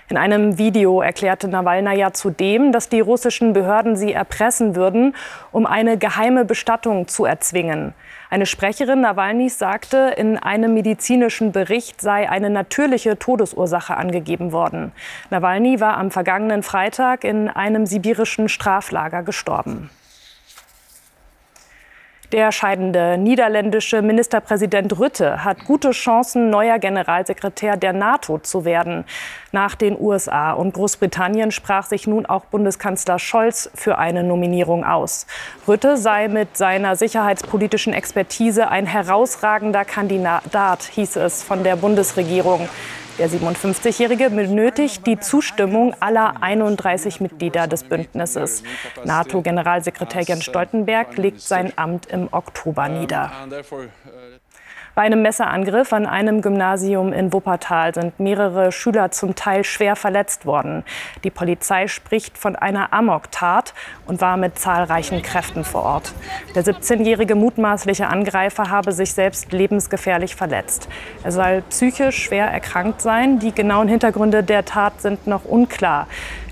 In 0.09 0.17
einem 0.17 0.57
Video 0.57 1.03
erklärte 1.03 1.47
Nawalny 1.47 1.99
ja 1.99 2.11
zudem, 2.13 2.73
dass 2.73 2.89
die 2.89 3.01
russischen 3.01 3.53
Behörden 3.53 3.97
sie 3.97 4.15
erpressen 4.15 4.75
würden, 4.77 5.15
um 5.53 5.67
eine 5.67 5.99
geheime 5.99 6.47
Bestattung 6.47 7.07
zu 7.07 7.27
erzwingen. 7.27 7.93
Eine 8.31 8.47
Sprecherin 8.47 9.03
Nawalnys 9.03 9.59
sagte, 9.59 10.15
in 10.17 10.39
einem 10.39 10.73
medizinischen 10.73 11.53
Bericht 11.53 12.01
sei 12.01 12.31
eine 12.31 12.49
natürliche 12.49 13.19
Todesursache 13.19 13.95
angegeben 13.95 14.53
worden. 14.53 14.93
Nawalny 15.29 15.81
war 15.81 15.99
am 15.99 16.11
vergangenen 16.11 16.63
Freitag 16.63 17.25
in 17.25 17.51
einem 17.51 17.85
sibirischen 17.85 18.49
Straflager 18.49 19.23
gestorben. 19.23 19.91
Der 22.33 22.53
scheidende 22.53 23.19
niederländische 23.19 24.03
Ministerpräsident 24.03 25.01
Rütte 25.01 25.43
hat 25.43 25.65
gute 25.65 25.91
Chancen, 25.91 26.49
neuer 26.49 26.79
Generalsekretär 26.79 27.77
der 27.77 27.93
NATO 27.93 28.39
zu 28.39 28.65
werden. 28.65 29.05
Nach 29.51 29.75
den 29.75 30.01
USA 30.01 30.53
und 30.53 30.73
Großbritannien 30.73 31.51
sprach 31.51 31.87
sich 31.87 32.07
nun 32.07 32.27
auch 32.27 32.45
Bundeskanzler 32.45 33.19
Scholz 33.19 33.69
für 33.75 33.99
eine 33.99 34.23
Nominierung 34.23 34.85
aus. 34.85 35.27
Rütte 35.67 35.97
sei 35.97 36.29
mit 36.29 36.57
seiner 36.57 36.95
sicherheitspolitischen 36.95 37.93
Expertise 37.93 38.69
ein 38.69 38.87
herausragender 38.87 39.85
Kandidat, 39.85 40.85
hieß 40.85 41.17
es 41.17 41.43
von 41.43 41.65
der 41.65 41.75
Bundesregierung. 41.75 42.69
Der 43.21 43.29
57-Jährige 43.29 44.31
benötigt 44.31 45.07
die 45.07 45.21
Zustimmung 45.21 45.95
aller 46.01 46.43
31 46.43 47.21
Mitglieder 47.21 47.67
des 47.67 47.85
Bündnisses. 47.85 48.63
NATO-Generalsekretär 49.05 50.23
Jens 50.23 50.47
Stoltenberg 50.47 51.19
legt 51.19 51.43
sein 51.43 51.71
Amt 51.77 52.07
im 52.07 52.29
Oktober 52.33 52.89
nieder. 52.89 53.31
Bei 54.95 55.03
einem 55.03 55.23
Messerangriff 55.23 55.93
an 55.93 56.05
einem 56.05 56.43
Gymnasium 56.43 57.13
in 57.13 57.33
Wuppertal 57.33 57.95
sind 57.95 58.19
mehrere 58.19 58.73
Schüler 58.73 59.11
zum 59.13 59.37
Teil 59.37 59.63
schwer 59.63 59.95
verletzt 59.95 60.47
worden. 60.47 60.85
Die 61.23 61.31
Polizei 61.31 61.87
spricht 61.87 62.37
von 62.37 62.57
einer 62.57 62.93
Amok-Tat 62.93 63.73
und 64.07 64.21
war 64.21 64.37
mit 64.37 64.59
zahlreichen 64.59 65.23
Kräften 65.23 65.65
vor 65.65 65.85
Ort. 65.85 66.13
Der 66.57 66.65
17-jährige 66.65 67.37
mutmaßliche 67.37 68.09
Angreifer 68.09 68.69
habe 68.69 68.93
sich 68.93 69.15
selbst 69.15 69.53
lebensgefährlich 69.53 70.35
verletzt. 70.35 70.89
Er 71.23 71.31
soll 71.33 71.63
psychisch 71.71 72.25
schwer 72.25 72.47
erkrankt 72.47 73.01
sein. 73.01 73.39
Die 73.39 73.53
genauen 73.53 73.87
Hintergründe 73.87 74.43
der 74.43 74.65
Tat 74.65 75.01
sind 75.01 75.27
noch 75.27 75.45
unklar. 75.45 76.09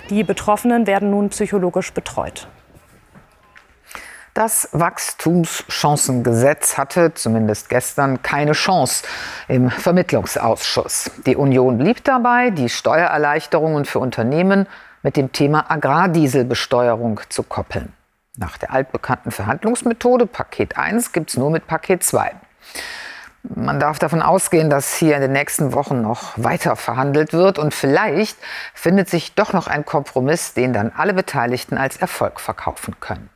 Die 0.09 0.23
Betroffenen 0.23 0.87
werden 0.87 1.11
nun 1.11 1.29
psychologisch 1.29 1.93
betreut. 1.93 2.47
Das 4.39 4.71
Wachstumschancengesetz 4.71 6.77
hatte 6.77 7.13
zumindest 7.13 7.67
gestern 7.67 8.21
keine 8.21 8.53
Chance 8.53 9.03
im 9.49 9.69
Vermittlungsausschuss. 9.69 11.11
Die 11.25 11.35
Union 11.35 11.77
blieb 11.77 12.05
dabei, 12.05 12.49
die 12.49 12.69
Steuererleichterungen 12.69 13.83
für 13.83 13.99
Unternehmen 13.99 14.65
mit 15.03 15.17
dem 15.17 15.33
Thema 15.33 15.69
Agrardieselbesteuerung 15.69 17.19
zu 17.27 17.43
koppeln. 17.43 17.91
Nach 18.37 18.57
der 18.57 18.71
altbekannten 18.71 19.33
Verhandlungsmethode 19.33 20.25
Paket 20.25 20.77
1 20.77 21.11
gibt 21.11 21.31
es 21.31 21.35
nur 21.35 21.51
mit 21.51 21.67
Paket 21.67 22.05
2. 22.05 22.31
Man 23.43 23.81
darf 23.81 23.99
davon 23.99 24.21
ausgehen, 24.21 24.69
dass 24.69 24.95
hier 24.95 25.15
in 25.15 25.21
den 25.21 25.33
nächsten 25.33 25.73
Wochen 25.73 26.01
noch 26.01 26.37
weiter 26.37 26.77
verhandelt 26.77 27.33
wird 27.33 27.59
und 27.59 27.73
vielleicht 27.73 28.37
findet 28.73 29.09
sich 29.09 29.35
doch 29.35 29.51
noch 29.51 29.67
ein 29.67 29.83
Kompromiss, 29.83 30.53
den 30.53 30.71
dann 30.71 30.93
alle 30.95 31.13
Beteiligten 31.13 31.77
als 31.77 31.97
Erfolg 31.97 32.39
verkaufen 32.39 32.95
können. 33.01 33.29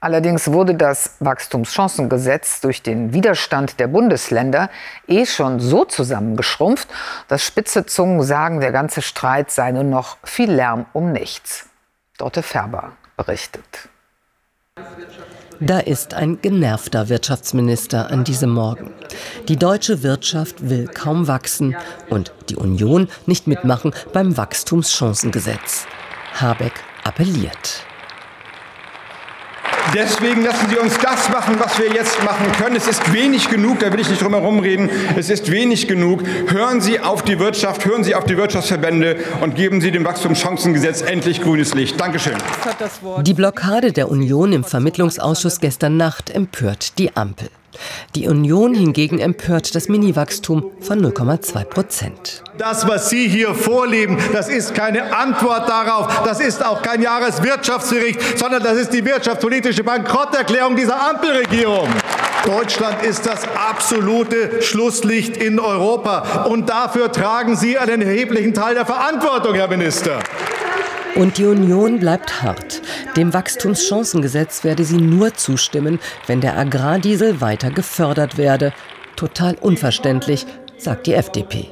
Allerdings 0.00 0.52
wurde 0.52 0.74
das 0.74 1.16
Wachstumschancengesetz 1.18 2.60
durch 2.60 2.82
den 2.82 3.12
Widerstand 3.12 3.80
der 3.80 3.88
Bundesländer 3.88 4.70
eh 5.08 5.26
schon 5.26 5.58
so 5.58 5.84
zusammengeschrumpft, 5.84 6.88
dass 7.26 7.42
spitze 7.42 7.84
Zungen 7.84 8.22
sagen, 8.22 8.60
der 8.60 8.70
ganze 8.70 9.02
Streit 9.02 9.50
sei 9.50 9.72
nur 9.72 9.82
noch 9.82 10.18
viel 10.22 10.52
Lärm 10.52 10.86
um 10.92 11.10
nichts. 11.10 11.68
Dorte 12.16 12.44
Färber 12.44 12.92
berichtet. 13.16 13.88
Da 15.60 15.80
ist 15.80 16.14
ein 16.14 16.40
genervter 16.40 17.08
Wirtschaftsminister 17.08 18.12
an 18.12 18.22
diesem 18.22 18.50
Morgen. 18.50 18.92
Die 19.48 19.56
deutsche 19.56 20.04
Wirtschaft 20.04 20.68
will 20.68 20.86
kaum 20.86 21.26
wachsen 21.26 21.76
und 22.08 22.32
die 22.48 22.54
Union 22.54 23.08
nicht 23.26 23.48
mitmachen 23.48 23.92
beim 24.12 24.36
Wachstumschancengesetz. 24.36 25.86
Habeck 26.34 26.74
appelliert. 27.02 27.87
Deswegen 29.94 30.44
lassen 30.44 30.68
Sie 30.68 30.76
uns 30.76 30.98
das 30.98 31.28
machen, 31.30 31.56
was 31.58 31.78
wir 31.78 31.90
jetzt 31.90 32.22
machen 32.22 32.50
können. 32.52 32.76
Es 32.76 32.86
ist 32.86 33.12
wenig 33.12 33.48
genug, 33.48 33.80
da 33.80 33.92
will 33.92 34.00
ich 34.00 34.08
nicht 34.10 34.22
drum 34.22 34.34
herum 34.34 34.58
reden. 34.58 34.90
Es 35.16 35.30
ist 35.30 35.50
wenig 35.50 35.88
genug. 35.88 36.22
Hören 36.48 36.80
Sie 36.80 37.00
auf 37.00 37.22
die 37.22 37.38
Wirtschaft, 37.38 37.84
hören 37.84 38.04
Sie 38.04 38.14
auf 38.14 38.24
die 38.24 38.36
Wirtschaftsverbände 38.36 39.16
und 39.40 39.54
geben 39.54 39.80
Sie 39.80 39.90
dem 39.90 40.04
Wachstumschancengesetz 40.04 41.02
endlich 41.02 41.42
grünes 41.42 41.74
Licht. 41.74 41.98
Dankeschön. 42.00 42.36
Die 43.22 43.34
Blockade 43.34 43.92
der 43.92 44.10
Union 44.10 44.52
im 44.52 44.64
Vermittlungsausschuss 44.64 45.60
gestern 45.60 45.96
Nacht 45.96 46.30
empört 46.30 46.98
die 46.98 47.16
Ampel. 47.16 47.48
Die 48.14 48.26
Union 48.26 48.74
hingegen 48.74 49.18
empört 49.18 49.74
das 49.74 49.88
Miniwachstum 49.88 50.70
von 50.80 51.00
0,2 51.04 51.64
Prozent. 51.64 52.42
Das, 52.56 52.88
was 52.88 53.10
Sie 53.10 53.28
hier 53.28 53.54
vorleben, 53.54 54.16
das 54.32 54.48
ist 54.48 54.74
keine 54.74 55.14
Antwort 55.14 55.68
darauf. 55.68 56.22
Das 56.24 56.40
ist 56.40 56.64
auch 56.64 56.80
kein 56.80 57.02
Jahreswirtschaftsbericht, 57.02 58.38
sondern 58.38 58.62
das 58.62 58.78
ist 58.78 58.94
die 58.94 59.04
wirtschaftspolitische 59.04 59.84
Bankrotterklärung 59.84 60.74
dieser 60.74 60.98
Ampelregierung. 61.10 61.88
Deutschland 62.46 63.02
ist 63.02 63.26
das 63.26 63.42
absolute 63.54 64.62
Schlusslicht 64.62 65.36
in 65.36 65.60
Europa. 65.60 66.44
Und 66.44 66.70
dafür 66.70 67.12
tragen 67.12 67.56
Sie 67.56 67.76
einen 67.76 68.00
erheblichen 68.00 68.54
Teil 68.54 68.74
der 68.74 68.86
Verantwortung, 68.86 69.54
Herr 69.54 69.68
Minister. 69.68 70.20
Und 71.18 71.36
die 71.36 71.46
Union 71.46 71.98
bleibt 71.98 72.42
hart. 72.42 72.80
Dem 73.16 73.34
Wachstumschancengesetz 73.34 74.62
werde 74.62 74.84
sie 74.84 74.98
nur 74.98 75.34
zustimmen, 75.34 75.98
wenn 76.28 76.40
der 76.40 76.56
Agrardiesel 76.56 77.40
weiter 77.40 77.72
gefördert 77.72 78.38
werde. 78.38 78.72
Total 79.16 79.56
unverständlich, 79.60 80.46
sagt 80.76 81.08
die 81.08 81.14
FDP. 81.14 81.70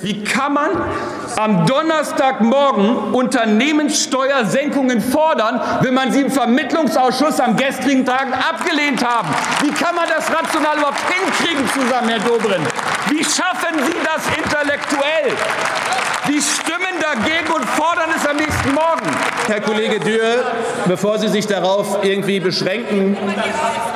Wie 0.00 0.22
kann 0.22 0.52
man 0.54 0.70
am 1.36 1.66
Donnerstagmorgen 1.66 3.12
Unternehmenssteuersenkungen 3.12 5.00
fordern, 5.00 5.60
wenn 5.80 5.94
man 5.94 6.12
sie 6.12 6.20
im 6.20 6.30
Vermittlungsausschuss 6.30 7.40
am 7.40 7.56
gestrigen 7.56 8.06
Tag 8.06 8.28
abgelehnt 8.32 9.04
haben? 9.04 9.28
Wie 9.62 9.72
kann 9.72 9.96
man 9.96 10.06
das 10.08 10.30
rational 10.32 10.78
überhaupt 10.78 11.02
hinkriegen 11.10 11.68
zusammen, 11.68 12.10
Herr 12.10 12.20
Dobrindt? 12.20 12.68
Wie 13.10 13.24
schaffen 13.24 13.74
Sie 13.86 13.96
das 14.04 14.24
intellektuell? 14.36 15.36
Die 16.28 16.40
stimmen 16.40 17.00
dagegen 17.00 17.52
und 17.52 17.64
fordern 17.64 18.10
es 18.16 18.24
am 18.24 18.36
nächsten 18.36 18.51
Morgen. 18.66 19.10
Herr 19.48 19.60
Kollege 19.60 19.98
Dürr, 19.98 20.44
bevor 20.86 21.18
Sie 21.18 21.28
sich 21.28 21.46
darauf 21.46 21.98
irgendwie 22.04 22.38
beschränken, 22.38 23.16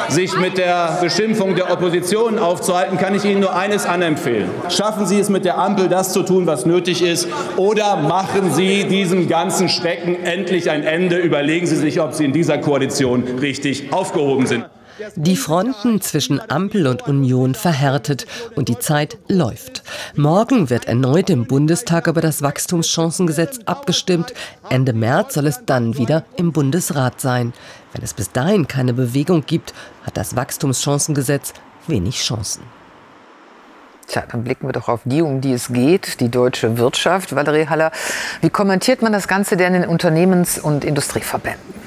sich 0.09 0.37
mit 0.37 0.59
der 0.59 0.99
Beschimpfung 1.01 1.55
der 1.55 1.71
Opposition 1.71 2.39
aufzuhalten, 2.39 2.99
kann 2.99 3.15
ich 3.15 3.25
Ihnen 3.25 3.41
nur 3.41 3.55
eines 3.55 3.87
anempfehlen. 3.87 4.51
Schaffen 4.69 5.07
Sie 5.07 5.21
es 5.21 5.29
mit 5.29 5.45
der 5.45 5.59
Ampel, 5.59 5.89
das 5.89 6.13
zu 6.13 6.23
tun, 6.25 6.47
was 6.47 6.67
nötig 6.67 7.03
ist, 7.03 7.29
oder 7.57 7.97
machen 7.97 8.53
Sie 8.53 8.85
diesem 8.85 9.29
ganzen 9.29 9.69
Schrecken 9.69 10.25
endlich 10.25 10.69
ein 10.69 10.83
Ende. 10.83 11.17
Überlegen 11.17 11.67
Sie 11.67 11.77
sich, 11.77 12.01
ob 12.01 12.15
Sie 12.15 12.25
in 12.25 12.33
dieser 12.33 12.59
Koalition 12.59 13.23
richtig 13.41 13.93
aufgehoben 13.93 14.47
sind. 14.47 14.65
Die 15.17 15.37
Fronten 15.37 16.01
zwischen 16.01 16.41
Ampel 16.51 16.87
und 16.87 17.07
Union 17.07 17.55
verhärtet 17.55 18.27
und 18.55 18.69
die 18.69 18.79
Zeit 18.79 19.19
läuft. 19.29 19.83
Morgen 20.15 20.71
wird 20.71 20.87
erneut 20.87 21.29
im 21.29 21.47
Bundestag 21.47 22.07
über 22.07 22.23
das 22.23 22.41
Wachstumschancengesetz 22.41 23.61
abgestimmt. 23.67 24.33
Ende 24.71 24.95
März 24.95 25.35
soll 25.35 25.47
es 25.49 25.65
dann 25.67 25.99
wieder 25.99 26.25
im 26.37 26.53
Bundesrat 26.53 27.21
sein. 27.21 27.53
Wenn 27.93 28.03
es 28.03 28.15
bis 28.15 28.33
dahin 28.33 28.69
keine 28.69 28.95
Bewegung 28.95 29.45
gibt, 29.47 29.75
hat 30.05 30.17
das 30.17 30.35
Wachstumschancengesetz 30.35 31.53
wenig 31.87 32.23
Chancen. 32.23 32.63
Tja, 34.07 34.23
dann 34.31 34.45
blicken 34.45 34.69
wir 34.69 34.73
doch 34.73 34.89
auf 34.89 35.01
die, 35.05 35.21
um 35.21 35.41
die 35.41 35.53
es 35.53 35.69
geht, 35.69 36.21
die 36.21 36.31
deutsche 36.31 36.79
Wirtschaft. 36.79 37.35
Valerie 37.35 37.67
Haller, 37.67 37.91
wie 38.41 38.51
kommentiert 38.51 39.03
man 39.03 39.13
das 39.13 39.29
Ganze 39.29 39.57
denn 39.57 39.75
in 39.75 39.85
Unternehmens- 39.85 40.59
und 40.59 40.85
Industrieverbänden? 40.85 41.86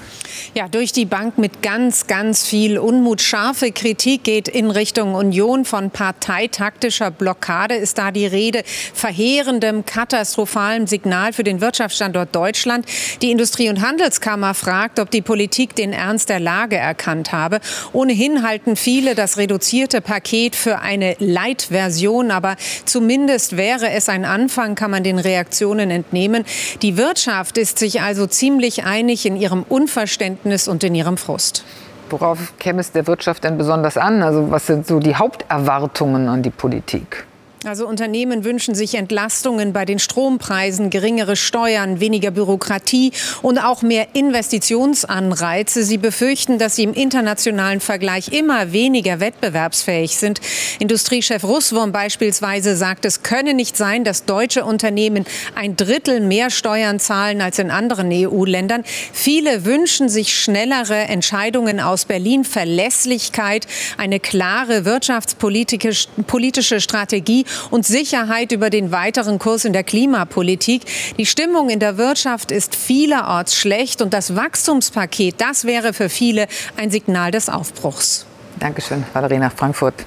Ja, 0.56 0.68
durch 0.68 0.92
die 0.92 1.06
Bank 1.06 1.38
mit 1.38 1.62
ganz, 1.62 2.08
ganz 2.08 2.46
viel 2.46 2.78
Unmut. 2.78 3.22
Scharfe 3.22 3.72
Kritik 3.72 4.24
geht 4.24 4.48
in 4.48 4.72
Richtung 4.72 5.14
Union. 5.14 5.66
Von 5.66 5.92
parteitaktischer 5.92 7.12
Blockade 7.12 7.76
ist 7.76 7.98
da 7.98 8.12
die 8.12 8.26
Rede. 8.26 8.64
Verheerendem, 8.94 9.86
katastrophalem 9.86 10.88
Signal 10.88 11.34
für 11.34 11.44
den 11.44 11.62
Wirtschaftsstandort 11.62 12.36
Deutschland. 12.36 12.86
Die 13.22 13.32
Industrie- 13.32 13.70
und 13.70 13.82
Handelskammer 13.82 14.54
fragt, 14.54 15.00
ob 15.00 15.12
die 15.12 15.22
Politik 15.22 15.76
den 15.76 15.94
Ernst 15.94 16.30
der 16.30 16.40
Lage 16.40 16.78
erkannt 16.78 17.32
habe. 17.32 17.60
Ohnehin 17.94 18.44
halten 18.44 18.76
viele 18.76 19.14
das 19.14 19.38
reduzierte 19.38 20.02
Paket 20.02 20.56
für 20.56 20.80
eine 20.80 21.16
Light-Version. 21.20 22.32
Aber 22.32 22.56
zumindest 22.86 23.58
wäre 23.58 23.92
es 23.92 24.10
ein 24.10 24.26
Anfang, 24.26 24.76
kann 24.76 24.92
man 24.92 25.04
den 25.04 25.20
Reaktionen 25.20 25.92
entnehmen. 25.92 26.46
Die 26.82 26.98
Wirtschaft 26.98 27.58
ist 27.58 27.78
sich 27.78 28.02
also 28.02 28.26
ziemlich 28.26 28.84
einig 28.84 29.26
in 29.26 29.36
ihrem 29.36 29.64
Unverständnis 29.68 30.39
Unverständnis 30.40 30.68
und 30.68 30.84
in 30.84 30.96
ihrem 30.96 31.18
Frust. 31.18 31.64
Worauf 32.10 32.58
käme 32.58 32.80
es 32.80 32.92
der 32.92 33.08
Wirtschaft 33.08 33.44
denn 33.44 33.58
besonders 33.58 33.98
an? 33.98 34.24
Also 34.24 34.50
was 34.52 34.68
sind 34.68 34.88
so 34.88 35.00
die 35.00 35.16
Haupterwartungen 35.16 36.28
an 36.28 36.44
die 36.44 36.50
Politik? 36.50 37.26
Also 37.66 37.86
Unternehmen 37.86 38.46
wünschen 38.46 38.74
sich 38.74 38.96
Entlastungen 38.96 39.74
bei 39.74 39.84
den 39.84 40.00
Strompreisen, 40.00 40.90
geringere 40.90 41.36
Steuern, 41.36 42.00
weniger 42.00 42.32
Bürokratie 42.32 43.12
und 43.42 43.58
auch 43.58 43.82
mehr 43.82 44.08
Investitionsanreize. 44.14 45.84
Sie 45.84 45.98
befürchten, 45.98 46.58
dass 46.58 46.78
sie 46.78 46.84
im 46.84 46.94
internationalen 46.94 47.82
Vergleich 47.82 48.30
immer 48.30 48.72
weniger 48.72 49.20
wettbewerbsfähig 49.20 50.16
sind. 50.16 50.40
Industriechef 50.80 51.44
Russwurm 51.44 51.92
beispielsweise 51.92 52.78
sagt, 52.78 53.04
es 53.04 53.24
könne 53.24 53.54
nicht 53.54 53.76
sein, 53.76 54.06
dass 54.06 54.24
deutsche 54.24 54.64
Unternehmen 54.64 55.26
ein 55.54 55.76
Drittel 55.76 56.22
mehr 56.22 56.52
Steuern 56.52 57.02
zahlen 57.02 57.42
als 57.42 57.60
in 57.60 57.72
anderen 57.72 58.10
EU-Ländern. 58.10 58.86
Viele 59.12 59.66
wünschen 59.66 60.08
sich 60.08 60.34
schnellere 60.34 60.96
Entscheidungen 60.96 61.82
aus 61.82 62.06
Berlin, 62.06 62.46
Verlässlichkeit, 62.46 63.68
eine 63.98 64.22
klare 64.22 64.86
wirtschaftspolitische 64.86 66.80
Strategie 66.80 67.44
und 67.70 67.86
Sicherheit 67.86 68.52
über 68.52 68.70
den 68.70 68.92
weiteren 68.92 69.40
Kurs 69.40 69.66
in 69.66 69.74
der 69.74 69.84
Klimapolitik. 69.84 70.84
Die 71.18 71.26
Stimmung 71.26 71.70
in 71.70 71.80
der 71.80 71.98
Wirtschaft 71.98 72.52
ist 72.52 72.76
vielerorts 72.76 73.56
schlecht 73.56 74.02
und 74.02 74.14
das 74.14 74.36
Wachstumspaket, 74.36 75.36
das 75.40 75.66
wäre 75.66 75.94
für 75.94 76.10
viele 76.10 76.48
ein 76.78 76.92
Signal 76.92 77.32
des 77.32 77.50
Aufbruchs. 77.50 78.26
Dankeschön, 78.60 79.04
Valerie 79.14 79.38
nach 79.38 79.54
Frankfurt. 79.54 80.06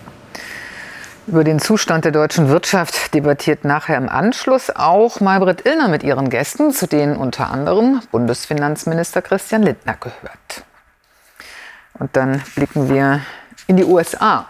Über 1.29 1.45
den 1.45 1.61
Zustand 1.61 2.05
der 2.05 2.11
deutschen 2.11 2.49
Wirtschaft 2.49 3.15
debattiert 3.15 3.65
nachher 3.65 3.97
im 3.97 4.09
Anschluss 4.09 4.71
auch 4.75 5.21
Maybrit 5.21 5.65
Illner 5.65 5.87
mit 5.87 6.03
ihren 6.03 6.31
Gästen, 6.31 6.73
zu 6.73 6.89
denen 6.89 7.17
unter 7.17 7.51
anderem 7.51 8.03
Bundesfinanzminister 8.11 9.23
Christian 9.23 9.63
Lindner 9.63 9.97
gehört. 10.01 10.65
Und 11.95 12.17
dann 12.17 12.43
blicken 12.57 12.93
wir 12.93 13.21
in 13.69 13.77
die 13.77 13.85
USA. 13.85 14.49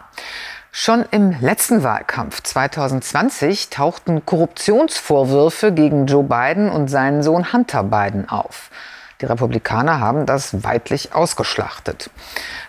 Schon 0.74 1.04
im 1.11 1.37
letzten 1.38 1.82
Wahlkampf 1.82 2.42
2020 2.42 3.68
tauchten 3.68 4.24
Korruptionsvorwürfe 4.24 5.70
gegen 5.70 6.06
Joe 6.06 6.24
Biden 6.24 6.70
und 6.70 6.88
seinen 6.88 7.22
Sohn 7.22 7.52
Hunter 7.52 7.85
Biden 7.85 8.26
auf. 8.30 8.70
Die 9.20 9.26
Republikaner 9.26 10.00
haben 10.00 10.24
das 10.24 10.64
weitlich 10.64 11.14
ausgeschlachtet. 11.14 12.08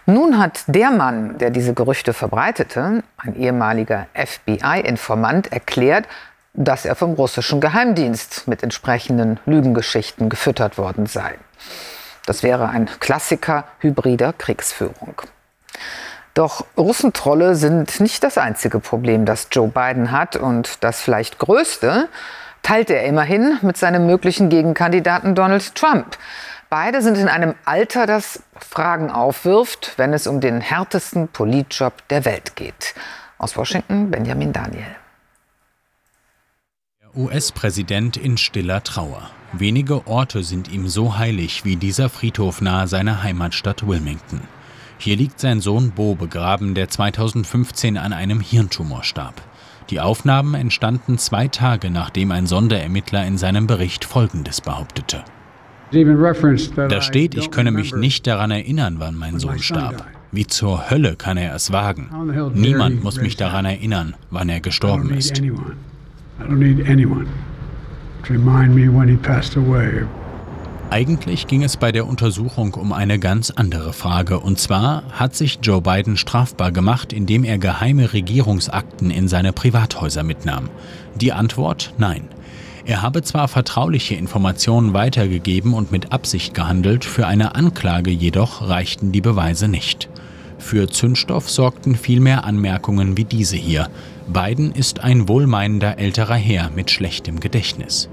Nun 0.06 0.38
hat 0.38 0.64
der 0.68 0.92
Mann, 0.92 1.38
der 1.38 1.50
diese 1.50 1.74
Gerüchte 1.74 2.12
verbreitete, 2.12 3.04
ein 3.16 3.36
ehemaliger 3.38 4.08
FBI-Informant, 4.14 5.54
erklärt, 5.54 6.06
dass 6.54 6.84
er 6.84 6.96
vom 6.96 7.14
russischen 7.14 7.62
Geheimdienst 7.62 8.50
mit 8.50 8.64
entsprechenden 8.64 9.40
Lügengeschichten 9.46 10.28
gefüttert 10.28 10.78
worden 10.78 11.06
sei. 11.06 11.36
Das 12.26 12.44
wäre 12.44 12.68
ein 12.68 12.90
Klassiker 13.00 13.64
hybrider 13.80 14.34
Kriegsführung. 14.34 15.22
Doch 16.34 16.66
Russentrolle 16.78 17.56
sind 17.56 18.00
nicht 18.00 18.24
das 18.24 18.38
einzige 18.38 18.80
Problem, 18.80 19.26
das 19.26 19.48
Joe 19.52 19.68
Biden 19.68 20.12
hat 20.12 20.36
und 20.36 20.84
das 20.84 21.02
vielleicht 21.02 21.38
größte 21.38 22.10
teilt 22.64 22.90
er 22.90 23.04
immerhin 23.04 23.60
mit 23.62 23.78
seinem 23.78 24.08
möglichen 24.08 24.50
Gegenkandidaten 24.50 25.36
Donald 25.36 25.76
Trump. 25.76 26.18
Beide 26.70 27.04
sind 27.04 27.18
in 27.18 27.28
einem 27.28 27.54
Alter, 27.66 28.08
das 28.08 28.42
Fragen 28.58 29.12
aufwirft, 29.12 29.94
wenn 29.98 30.14
es 30.14 30.26
um 30.26 30.42
den 30.42 30.60
härtesten 30.60 31.28
Politjob 31.28 32.08
der 32.08 32.26
Welt 32.26 32.56
geht. 32.56 32.96
Aus 33.38 33.56
Washington 33.56 34.10
Benjamin 34.10 34.54
Daniel. 34.54 34.96
Der 37.02 37.16
US-Präsident 37.16 38.18
in 38.18 38.38
stiller 38.38 38.82
Trauer. 38.82 39.30
Wenige 39.52 40.08
Orte 40.08 40.44
sind 40.44 40.72
ihm 40.72 40.88
so 40.88 41.18
heilig 41.18 41.64
wie 41.64 41.76
dieser 41.76 42.10
Friedhof 42.10 42.60
nahe 42.62 42.88
seiner 42.88 43.22
Heimatstadt 43.22 43.86
Wilmington. 43.86 44.42
Hier 45.04 45.18
liegt 45.18 45.42
sein 45.42 45.60
Sohn 45.60 45.92
Bo 45.92 46.16
begraben, 46.16 46.76
der 46.76 46.88
2015 46.88 47.98
an 47.98 48.14
einem 48.14 48.40
Hirntumor 48.40 49.04
starb. 49.04 49.42
Die 49.90 50.00
Aufnahmen 50.00 50.54
entstanden 50.54 51.18
zwei 51.18 51.50
Tage, 51.50 51.90
nachdem 51.90 52.32
ein 52.32 52.48
Sonderermittler 52.48 53.28
in 53.28 53.38
seinem 53.38 53.68
Bericht 53.68 54.06
Folgendes 54.06 54.62
behauptete. 54.62 55.26
Da 55.92 57.02
steht, 57.02 57.36
ich 57.36 57.52
könne 57.52 57.72
mich 57.72 57.94
nicht 57.94 58.26
daran 58.28 58.52
erinnern, 58.52 58.96
wann 59.00 59.16
mein 59.16 59.40
Sohn 59.40 59.60
starb. 59.60 60.06
Wie 60.32 60.48
zur 60.48 60.90
Hölle 60.90 61.18
kann 61.18 61.36
er 61.36 61.54
es 61.54 61.74
wagen? 61.74 62.08
Niemand 62.54 63.04
muss 63.04 63.20
mich 63.20 63.36
daran 63.36 63.66
erinnern, 63.66 64.16
wann 64.32 64.48
er 64.48 64.62
gestorben 64.62 65.10
ist. 65.10 65.42
Eigentlich 70.94 71.48
ging 71.48 71.64
es 71.64 71.76
bei 71.76 71.92
der 71.92 72.06
Untersuchung 72.06 72.76
um 72.76 72.94
eine 72.94 73.18
ganz 73.18 73.50
andere 73.50 73.94
Frage. 73.94 74.40
Und 74.40 74.60
zwar 74.60 75.02
hat 75.14 75.36
sich 75.36 75.58
Joe 75.64 75.82
Biden 75.82 76.18
strafbar 76.18 76.72
gemacht, 76.72 77.14
indem 77.14 77.44
er 77.44 77.58
geheime 77.58 78.14
Regierungsakten 78.14 79.10
in 79.10 79.28
seine 79.28 79.54
Privathäuser 79.54 80.22
mitnahm. 80.22 80.70
Die 81.16 81.34
Antwort 81.34 81.96
nein. 81.98 82.28
Er 82.86 83.02
habe 83.02 83.24
zwar 83.24 83.48
vertrauliche 83.48 84.14
Informationen 84.14 84.94
weitergegeben 84.94 85.74
und 85.74 85.92
mit 85.92 86.12
Absicht 86.12 86.54
gehandelt, 86.54 87.06
für 87.06 87.26
eine 87.26 87.56
Anklage 87.56 88.12
jedoch 88.12 88.62
reichten 88.62 89.12
die 89.12 89.22
Beweise 89.22 89.68
nicht. 89.68 90.10
Für 90.60 90.88
Zündstoff 90.88 91.50
sorgten 91.50 91.96
vielmehr 91.96 92.44
Anmerkungen 92.44 93.18
wie 93.18 93.26
diese 93.26 93.56
hier. 93.56 93.90
Biden 94.28 94.72
ist 94.72 95.00
ein 95.00 95.28
wohlmeinender 95.28 95.98
älterer 95.98 96.36
Herr 96.36 96.70
mit 96.70 96.92
schlechtem 96.92 97.40
Gedächtnis. 97.40 98.10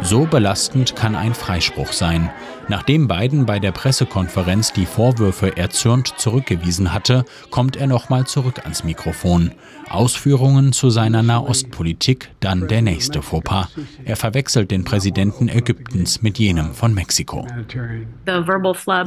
So 0.00 0.24
belastend 0.24 0.96
kann 0.96 1.14
ein 1.14 1.34
Freispruch 1.34 1.92
sein. 1.92 2.30
Nachdem 2.68 3.08
Biden 3.08 3.46
bei 3.46 3.58
der 3.58 3.72
Pressekonferenz 3.72 4.72
die 4.72 4.86
Vorwürfe 4.86 5.56
erzürnt 5.56 6.18
zurückgewiesen 6.18 6.92
hatte, 6.92 7.24
kommt 7.50 7.76
er 7.76 7.86
nochmal 7.86 8.26
zurück 8.26 8.60
ans 8.62 8.84
Mikrofon. 8.84 9.52
Ausführungen 9.92 10.72
zu 10.72 10.90
seiner 10.90 11.22
Nahostpolitik, 11.22 12.30
dann 12.40 12.68
der 12.68 12.82
nächste 12.82 13.22
Fauxpas. 13.22 13.68
Er 14.04 14.16
verwechselt 14.16 14.70
den 14.70 14.84
Präsidenten 14.84 15.48
Ägyptens 15.48 16.22
mit 16.22 16.38
jenem 16.38 16.74
von 16.74 16.94
Mexiko. 16.94 17.46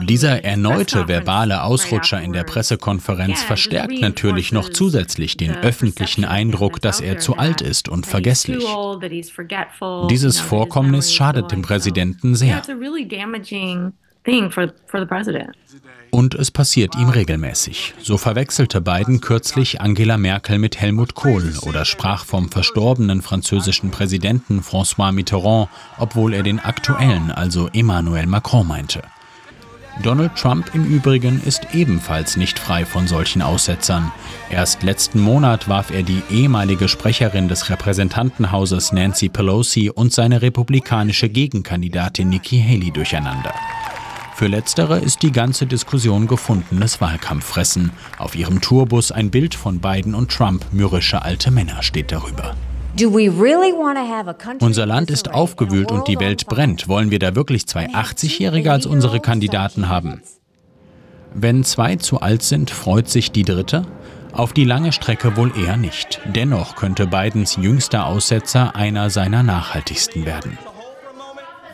Dieser 0.04 0.44
erneute 0.44 1.08
verbale 1.08 1.64
Ausrutscher 1.64 2.22
in 2.22 2.34
der 2.34 2.44
Pressekonferenz 2.44 3.42
verstärkt 3.44 4.02
natürlich 4.02 4.52
noch 4.52 4.70
zusätzlich 4.70 5.38
den 5.38 5.56
öffentlichen 5.56 6.26
Eindruck, 6.26 6.82
dass 6.82 7.02
er 7.02 7.20
zu 7.20 7.38
alt 7.38 7.62
ist 7.62 7.90
und 7.90 8.06
vergesslich. 8.06 8.66
Dieses 10.10 10.40
Vorkommnis 10.40 11.14
schadet 11.14 11.52
dem 11.52 11.62
Präsidenten 11.62 12.36
sehr. 12.36 12.62
Und 16.16 16.34
es 16.34 16.50
passiert 16.50 16.96
ihm 16.96 17.10
regelmäßig. 17.10 17.94
So 18.02 18.16
verwechselte 18.16 18.80
Biden 18.80 19.20
kürzlich 19.20 19.82
Angela 19.82 20.18
Merkel 20.18 20.60
mit 20.60 20.80
Helmut 20.80 21.14
Kohl 21.14 21.56
oder 21.64 21.84
sprach 21.84 22.24
vom 22.24 22.48
verstorbenen 22.48 23.22
französischen 23.22 23.92
Präsidenten 23.92 24.62
François 24.62 25.12
Mitterrand, 25.12 25.68
obwohl 25.98 26.34
er 26.34 26.42
den 26.42 26.62
aktuellen, 26.62 27.32
also 27.32 27.68
Emmanuel 27.74 28.28
Macron 28.28 28.66
meinte. 28.66 29.02
Donald 30.04 30.34
Trump 30.38 30.74
im 30.74 30.86
Übrigen 30.86 31.42
ist 31.46 31.68
ebenfalls 31.74 32.38
nicht 32.38 32.60
frei 32.60 32.86
von 32.86 33.08
solchen 33.08 33.42
Aussetzern. 33.42 34.10
Erst 34.50 34.84
letzten 34.84 35.20
Monat 35.20 35.68
warf 35.68 35.92
er 35.92 36.04
die 36.04 36.24
ehemalige 36.32 36.88
Sprecherin 36.88 37.50
des 37.50 37.70
Repräsentantenhauses 37.70 38.94
Nancy 38.94 39.28
Pelosi 39.28 39.90
und 39.90 40.14
seine 40.14 40.42
republikanische 40.42 41.28
Gegenkandidatin 41.28 42.30
Nikki 42.30 42.64
Haley 42.66 42.92
durcheinander. 42.92 43.54
Für 44.36 44.48
letztere 44.48 45.00
ist 45.00 45.24
die 45.24 45.32
ganze 45.32 45.66
Diskussion 45.66 46.28
gefundenes 46.28 47.00
Wahlkampffressen. 47.00 47.92
Auf 48.18 48.36
ihrem 48.36 48.60
Tourbus 48.60 49.14
ein 49.14 49.32
Bild 49.32 49.56
von 49.56 49.80
Biden 49.80 50.14
und 50.14 50.30
Trump, 50.30 50.66
mürrische 50.74 51.22
alte 51.22 51.52
Männer 51.52 51.82
steht 51.82 52.12
darüber. 52.12 52.54
Unser 54.60 54.86
Land 54.86 55.10
ist 55.10 55.34
aufgewühlt 55.34 55.90
und 55.90 56.10
die 56.10 56.20
Welt 56.20 56.48
brennt. 56.48 56.90
Wollen 56.90 57.12
wir 57.12 57.20
da 57.20 57.34
wirklich 57.34 57.66
zwei 57.66 57.88
80-Jährige 57.88 58.74
als 58.74 58.86
unsere 58.86 59.22
Kandidaten 59.22 59.88
haben? 59.88 60.22
Wenn 61.34 61.64
zwei 61.64 61.96
zu 61.96 62.20
alt 62.20 62.44
sind, 62.44 62.72
freut 62.72 63.08
sich 63.08 63.32
die 63.32 63.46
dritte? 63.46 63.86
Auf 64.34 64.52
die 64.52 64.66
lange 64.66 64.92
Strecke 64.92 65.38
wohl 65.38 65.54
eher 65.58 65.78
nicht. 65.78 66.20
Dennoch 66.26 66.76
könnte 66.76 67.08
Bidens 67.08 67.56
jüngster 67.56 68.06
Aussetzer 68.06 68.76
einer 68.76 69.10
seiner 69.10 69.44
nachhaltigsten 69.44 70.26
werden. 70.26 70.58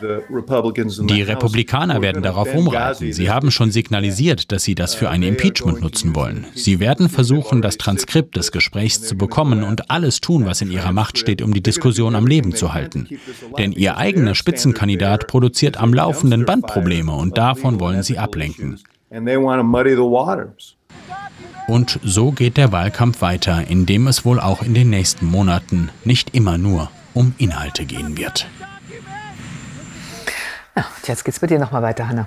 Die 0.02 1.22
Republikaner 1.22 2.02
werden 2.02 2.22
darauf 2.22 2.54
umreiten. 2.54 3.12
Sie 3.12 3.30
haben 3.30 3.50
schon 3.50 3.70
signalisiert, 3.70 4.52
dass 4.52 4.64
sie 4.64 4.74
das 4.74 4.94
für 4.94 5.10
ein 5.10 5.22
Impeachment 5.22 5.80
nutzen 5.80 6.14
wollen. 6.14 6.46
Sie 6.54 6.80
werden 6.80 7.08
versuchen, 7.08 7.62
das 7.62 7.78
Transkript 7.78 8.36
des 8.36 8.52
Gesprächs 8.52 9.02
zu 9.02 9.16
bekommen 9.16 9.62
und 9.62 9.90
alles 9.90 10.20
tun, 10.20 10.46
was 10.46 10.60
in 10.60 10.70
ihrer 10.70 10.92
Macht 10.92 11.18
steht, 11.18 11.42
um 11.42 11.54
die 11.54 11.62
Diskussion 11.62 12.14
am 12.14 12.26
Leben 12.26 12.54
zu 12.54 12.72
halten. 12.72 13.08
Denn 13.58 13.72
ihr 13.72 13.96
eigener 13.96 14.34
Spitzenkandidat 14.34 15.26
produziert 15.26 15.76
am 15.76 15.94
laufenden 15.94 16.44
Band 16.44 16.66
Probleme 16.66 17.12
und 17.12 17.38
davon 17.38 17.80
wollen 17.80 18.02
sie 18.02 18.18
ablenken. 18.18 18.80
Und 21.68 22.00
so 22.02 22.32
geht 22.32 22.56
der 22.56 22.72
Wahlkampf 22.72 23.20
weiter, 23.20 23.66
in 23.68 23.86
dem 23.86 24.06
es 24.06 24.24
wohl 24.24 24.40
auch 24.40 24.62
in 24.62 24.74
den 24.74 24.90
nächsten 24.90 25.26
Monaten 25.26 25.90
nicht 26.04 26.34
immer 26.34 26.58
nur 26.58 26.90
um 27.14 27.34
Inhalte 27.38 27.84
gehen 27.84 28.16
wird. 28.16 28.46
Ja, 30.76 30.84
jetzt 31.04 31.24
geht's 31.24 31.40
bei 31.40 31.46
dir 31.46 31.58
noch 31.58 31.70
mal 31.70 31.82
weiter, 31.82 32.08
Hanna. 32.08 32.26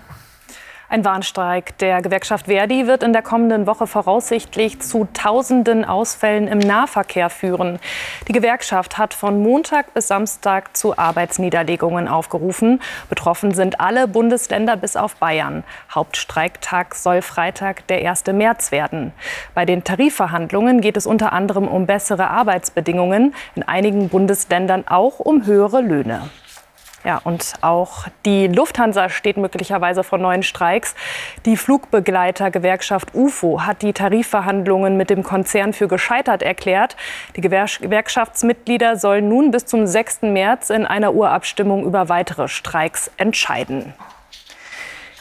Ein 0.88 1.04
Warnstreik 1.04 1.80
der 1.80 2.04
Gewerkschaft 2.04 2.46
Verdi 2.46 2.86
wird 2.86 3.02
in 3.02 3.12
der 3.12 3.24
kommenden 3.24 3.66
Woche 3.66 3.88
voraussichtlich 3.88 4.82
zu 4.82 5.08
tausenden 5.14 5.84
Ausfällen 5.84 6.48
im 6.48 6.60
Nahverkehr 6.60 7.32
führen. 7.32 7.80
Die 8.28 8.34
Gewerkschaft 8.34 9.00
hat 9.00 9.16
von 9.16 9.42
Montag 9.42 9.96
bis 9.96 10.08
Samstag 10.08 10.78
zu 10.78 10.96
Arbeitsniederlegungen 10.96 12.08
aufgerufen. 12.08 12.82
Betroffen 13.10 13.56
sind 13.56 13.80
alle 13.80 14.08
Bundesländer 14.08 14.78
bis 14.78 14.96
auf 14.96 15.16
Bayern. 15.16 15.64
Hauptstreiktag 15.90 16.94
soll 16.94 17.24
Freitag 17.24 17.88
der 17.88 18.08
1. 18.08 18.28
März 18.28 18.72
werden. 18.72 19.12
Bei 19.56 19.66
den 19.66 19.84
Tarifverhandlungen 19.84 20.82
geht 20.82 20.98
es 20.98 21.08
unter 21.08 21.34
anderem 21.34 21.68
um 21.68 21.88
bessere 21.88 22.30
Arbeitsbedingungen, 22.30 23.34
in 23.56 23.64
einigen 23.64 24.10
Bundesländern 24.10 24.88
auch 24.88 25.18
um 25.18 25.48
höhere 25.48 25.82
Löhne. 25.82 26.30
Ja, 27.06 27.22
und 27.24 27.54
auch 27.62 28.08
die 28.26 28.48
Lufthansa 28.48 29.10
steht 29.10 29.38
möglicherweise 29.38 30.04
vor 30.04 30.18
neuen 30.18 30.42
Streiks. 30.42 30.96
Die 31.46 31.56
Flugbegleitergewerkschaft 31.56 33.14
UFO 33.14 33.62
hat 33.62 33.84
die 33.84 33.94
Tarifverhandlungen 33.94 34.98
mit 34.98 35.12
dem 35.12 35.22
Konzern 35.22 35.74
für 35.74 35.88
gescheitert 35.88 36.42
erklärt. 36.42 36.98
Die 37.36 37.42
Gewerkschaftsmitglieder 37.42 38.98
sollen 38.98 39.30
nun 39.30 39.52
bis 39.52 39.68
zum 39.68 39.86
6. 39.86 40.24
März 40.24 40.72
in 40.72 40.88
einer 40.88 41.14
Urabstimmung 41.14 41.86
über 41.86 42.10
weitere 42.10 42.48
Streiks 42.48 43.12
entscheiden. 43.18 43.94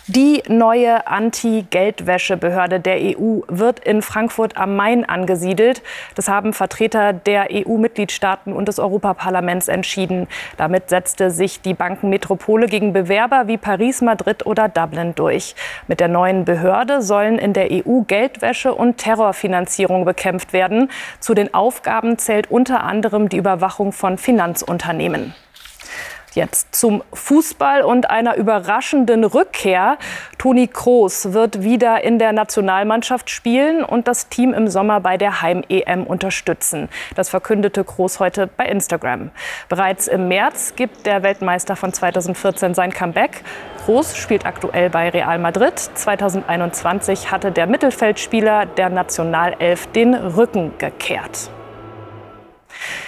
Die 0.07 0.43
neue 0.49 1.07
Anti-Geldwäschebehörde 1.07 2.79
der 2.79 2.97
EU 2.97 3.40
wird 3.49 3.81
in 3.81 4.03
Frankfurt 4.03 4.55
am 4.55 4.77
Main 4.77 5.09
angesiedelt. 5.09 5.83
Das 6.14 6.29
haben 6.29 6.53
Vertreter 6.53 7.14
der 7.14 7.49
EU-Mitgliedstaaten 7.51 8.53
und 8.53 8.69
des 8.69 8.79
Europaparlaments 8.79 9.69
entschieden. 9.69 10.29
Damit 10.59 10.90
setzte 10.90 11.31
sich 11.31 11.62
die 11.62 11.73
Bankenmetropole 11.73 12.67
gegen 12.67 12.93
Bewerber 12.93 13.45
wie 13.47 13.57
Paris, 13.57 14.03
Madrid 14.03 14.45
oder 14.45 14.69
Dublin 14.69 15.14
durch. 15.14 15.55
Mit 15.88 16.01
der 16.01 16.09
neuen 16.09 16.45
Behörde 16.45 17.01
sollen 17.01 17.38
in 17.38 17.55
der 17.55 17.71
EU 17.71 18.03
Geldwäsche 18.03 18.75
und 18.75 18.99
Terrorfinanzierung 18.99 20.05
bekämpft 20.05 20.53
werden. 20.53 20.90
Zu 21.19 21.33
den 21.33 21.55
Aufgaben 21.55 22.19
zählt 22.19 22.51
unter 22.51 22.85
anderem 22.85 23.31
die 23.31 23.38
Überwachung 23.38 23.90
von 23.93 24.19
Finanzunternehmen. 24.19 25.33
Jetzt 26.35 26.75
zum 26.75 27.05
Fußball 27.12 27.83
und 27.83 28.11
einer 28.11 28.35
überraschenden 28.35 29.23
Rückkehr. 29.23 29.99
Toni 30.37 30.66
Kroos 30.66 31.33
wird 31.33 31.62
wieder 31.62 32.03
in 32.03 32.18
der 32.18 32.33
Nationalmannschaft 32.33 33.31
spielen 33.31 33.85
und 33.85 34.09
das 34.09 34.29
Team 34.29 34.53
im 34.53 34.66
Sommer 34.66 35.01
bei 35.01 35.16
der 35.16 35.42
Heim-EM 35.42 36.05
unterstützen. 36.05 36.88
Das 37.14 37.29
verkündete 37.29 37.85
Kroos 37.85 38.18
heute 38.18 38.49
bei 38.49 38.66
Instagram. 38.66 39.31
Bereits 39.68 40.09
im 40.09 40.27
März 40.27 40.75
gibt 40.75 41.07
der 41.07 41.23
Weltmeister 41.23 41.77
von 41.77 41.92
2014 41.92 42.75
sein 42.75 42.92
Comeback. 42.92 43.44
Kroos 43.85 44.16
spielt 44.16 44.44
aktuell 44.44 44.90
bei 44.90 45.11
Real 45.11 45.38
Madrid. 45.38 45.79
2021 45.79 47.31
hatte 47.31 47.53
der 47.53 47.68
Mittelfeldspieler 47.68 48.66
der 48.66 48.88
Nationalelf 48.88 49.87
den 49.88 50.14
Rücken 50.14 50.73
gekehrt. 50.79 51.51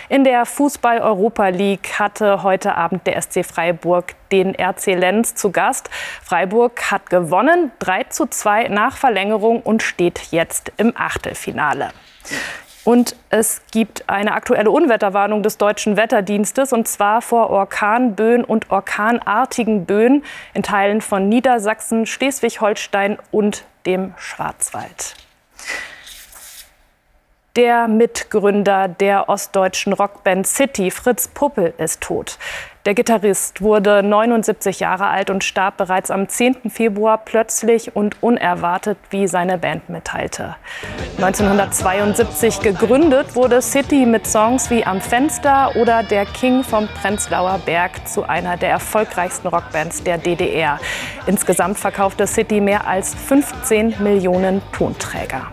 In 0.09 0.25
der 0.25 0.47
Fußball-Europa 0.47 1.49
League 1.49 1.99
hatte 1.99 2.43
heute 2.43 2.75
Abend 2.75 3.07
der 3.07 3.21
SC 3.21 3.45
Freiburg 3.45 4.15
den 4.33 4.55
RC 4.55 4.95
Lenz 4.95 5.35
zu 5.35 5.51
Gast. 5.51 5.91
Freiburg 6.23 6.91
hat 6.91 7.11
gewonnen, 7.11 7.73
3 7.79 8.05
zu 8.05 8.27
2 8.27 8.69
nach 8.69 8.97
Verlängerung 8.97 9.63
und 9.63 9.83
steht 9.83 10.31
jetzt 10.31 10.73
im 10.77 10.93
Achtelfinale. 10.97 11.91
Und 12.87 13.17
es 13.31 13.63
gibt 13.73 14.09
eine 14.09 14.33
aktuelle 14.33 14.71
Unwetterwarnung 14.71 15.43
des 15.43 15.59
deutschen 15.59 15.97
Wetterdienstes 15.97 16.73
und 16.73 16.87
zwar 16.87 17.21
vor 17.21 17.51
Orkanböen 17.51 18.45
und 18.45 18.71
orkanartigen 18.71 19.87
Böen 19.87 20.23
in 20.55 20.63
Teilen 20.63 21.01
von 21.01 21.29
Niedersachsen, 21.29 22.07
Schleswig-Holstein 22.07 23.19
und 23.33 23.65
dem 23.87 24.15
Schwarzwald. 24.19 25.17
Der 27.57 27.89
Mitgründer 27.89 28.87
der 28.87 29.31
ostdeutschen 29.31 29.95
Rockband 29.95 30.47
City, 30.47 30.91
Fritz 30.91 31.27
Puppel, 31.27 31.73
ist 31.79 32.03
tot. 32.03 32.37
Der 32.85 32.93
Gitarrist 32.93 33.63
wurde 33.63 34.03
79 34.03 34.79
Jahre 34.81 35.07
alt 35.07 35.31
und 35.31 35.43
starb 35.43 35.79
bereits 35.79 36.11
am 36.11 36.29
10. 36.29 36.69
Februar 36.69 37.17
plötzlich 37.17 37.97
und 37.97 38.23
unerwartet, 38.23 38.99
wie 39.09 39.27
seine 39.27 39.57
Band 39.57 39.89
mitteilte. 39.89 40.55
1972 41.17 42.61
gegründet 42.61 43.35
wurde 43.35 43.63
City 43.63 44.05
mit 44.05 44.27
Songs 44.27 44.69
wie 44.69 44.85
Am 44.85 45.01
Fenster 45.01 45.75
oder 45.77 46.03
Der 46.03 46.27
King 46.27 46.63
vom 46.63 46.87
Prenzlauer 46.89 47.59
Berg 47.65 48.07
zu 48.07 48.25
einer 48.25 48.59
der 48.59 48.69
erfolgreichsten 48.69 49.49
Rockbands 49.49 50.03
der 50.03 50.19
DDR. 50.19 50.79
Insgesamt 51.27 51.79
verkaufte 51.79 52.27
City 52.27 52.61
mehr 52.61 52.87
als 52.87 53.15
15 53.15 53.95
Millionen 54.03 54.61
Tonträger. 54.73 55.47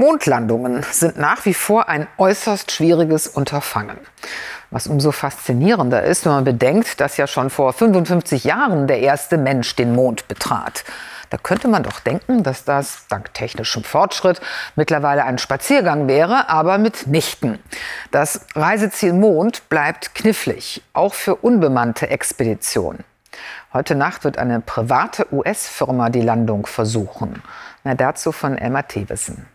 Mondlandungen 0.00 0.82
sind 0.90 1.18
nach 1.18 1.44
wie 1.44 1.52
vor 1.52 1.90
ein 1.90 2.06
äußerst 2.16 2.72
schwieriges 2.72 3.26
Unterfangen. 3.26 3.98
Was 4.70 4.86
umso 4.86 5.12
faszinierender 5.12 6.02
ist, 6.04 6.24
wenn 6.24 6.32
man 6.32 6.44
bedenkt, 6.44 7.02
dass 7.02 7.18
ja 7.18 7.26
schon 7.26 7.50
vor 7.50 7.74
55 7.74 8.44
Jahren 8.44 8.86
der 8.86 9.00
erste 9.00 9.36
Mensch 9.36 9.76
den 9.76 9.94
Mond 9.94 10.26
betrat. 10.26 10.84
Da 11.28 11.36
könnte 11.36 11.68
man 11.68 11.82
doch 11.82 12.00
denken, 12.00 12.42
dass 12.42 12.64
das 12.64 13.08
dank 13.08 13.34
technischem 13.34 13.84
Fortschritt 13.84 14.40
mittlerweile 14.74 15.24
ein 15.24 15.36
Spaziergang 15.36 16.08
wäre, 16.08 16.48
aber 16.48 16.78
mitnichten. 16.78 17.58
Das 18.10 18.46
Reiseziel 18.54 19.12
Mond 19.12 19.68
bleibt 19.68 20.14
knifflig, 20.14 20.82
auch 20.94 21.12
für 21.12 21.34
unbemannte 21.34 22.08
Expeditionen. 22.08 23.04
Heute 23.74 23.94
Nacht 23.96 24.24
wird 24.24 24.38
eine 24.38 24.60
private 24.60 25.26
US-Firma 25.30 26.08
die 26.08 26.22
Landung 26.22 26.64
versuchen. 26.64 27.42
Mehr 27.84 27.96
dazu 27.96 28.32
von 28.32 28.56
Elmar 28.56 28.88
Thewissen. 28.88 29.46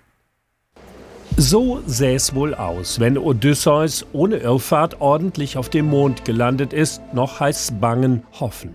So 1.38 1.82
sähe 1.86 2.16
es 2.16 2.34
wohl 2.34 2.56
aus, 2.56 3.02
wenn 3.02 3.18
Odysseus 3.18 4.06
ohne 4.14 4.38
Irrfahrt 4.38 5.02
ordentlich 5.02 5.58
auf 5.58 5.68
dem 5.68 5.88
Mond 5.88 6.24
gelandet 6.24 6.72
ist, 6.72 7.02
noch 7.14 7.42
heißt 7.42 7.82
Bangen 7.82 8.24
hoffen. 8.40 8.74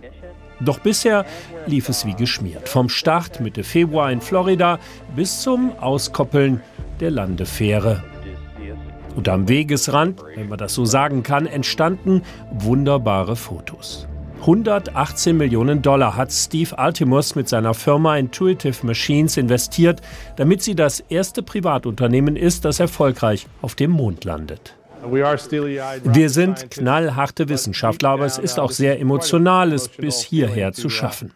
Doch 0.61 0.79
bisher 0.79 1.25
lief 1.67 1.89
es 1.89 2.05
wie 2.05 2.13
geschmiert. 2.13 2.69
Vom 2.69 2.91
Start 2.91 3.41
Mitte 3.41 3.65
Februar 3.65 4.13
in 4.13 4.21
Florida 4.21 4.79
bis 5.17 5.41
zum 5.41 5.73
Auskoppeln 5.79 6.61
der 7.01 7.11
Landefähre. 7.11 8.05
Und 9.17 9.31
am 9.31 9.49
Wegesrand, 9.49 10.23
wenn 10.37 10.51
man 10.51 10.59
das 10.59 10.75
so 10.75 10.85
sagen 10.85 11.23
kann, 11.23 11.47
entstanden 11.47 12.23
wunderbare 12.53 13.37
Fotos. 13.37 14.07
118 14.41 15.37
Millionen 15.37 15.83
Dollar 15.83 16.17
hat 16.17 16.33
Steve 16.33 16.79
Altimus 16.79 17.35
mit 17.35 17.47
seiner 17.47 17.75
Firma 17.75 18.17
Intuitive 18.17 18.87
Machines 18.87 19.37
investiert, 19.37 20.01
damit 20.37 20.63
sie 20.63 20.75
das 20.75 21.01
erste 21.11 21.43
Privatunternehmen 21.43 22.37
ist, 22.37 22.65
das 22.65 22.81
erfolgreich 22.81 23.47
auf 23.61 23.75
dem 23.75 23.91
Mond 23.91 24.25
landet. 24.25 24.75
Wir 25.05 26.31
sind 26.31 26.71
knallharte 26.71 27.51
Wissenschaftler, 27.51 28.09
aber 28.11 28.25
es 28.25 28.39
ist 28.39 28.59
auch 28.59 28.71
sehr 28.71 28.99
emotional, 28.99 29.75
es 29.75 29.89
bis 29.89 30.21
hierher 30.21 30.73
zu 30.73 30.89
schaffen. 30.89 31.33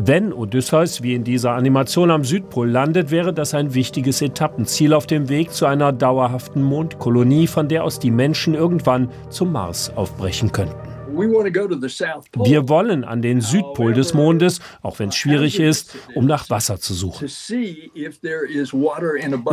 Wenn 0.00 0.32
Odysseus 0.32 1.02
wie 1.02 1.14
in 1.14 1.24
dieser 1.24 1.52
Animation 1.52 2.10
am 2.10 2.24
Südpol 2.24 2.68
landet, 2.68 3.10
wäre 3.10 3.32
das 3.32 3.54
ein 3.54 3.74
wichtiges 3.74 4.22
Etappenziel 4.22 4.92
auf 4.92 5.06
dem 5.06 5.28
Weg 5.28 5.52
zu 5.52 5.66
einer 5.66 5.92
dauerhaften 5.92 6.62
Mondkolonie, 6.62 7.46
von 7.46 7.68
der 7.68 7.82
aus 7.82 7.98
die 7.98 8.10
Menschen 8.10 8.54
irgendwann 8.54 9.08
zum 9.30 9.52
Mars 9.52 9.90
aufbrechen 9.96 10.52
könnten. 10.52 10.87
Wir 11.18 12.68
wollen 12.68 13.04
an 13.04 13.22
den 13.22 13.40
Südpol 13.40 13.92
des 13.92 14.14
Mondes, 14.14 14.60
auch 14.82 14.98
wenn 14.98 15.08
es 15.10 15.16
schwierig 15.16 15.60
ist, 15.60 15.96
um 16.14 16.26
nach 16.26 16.48
Wasser 16.50 16.78
zu 16.78 16.94
suchen. 16.94 17.28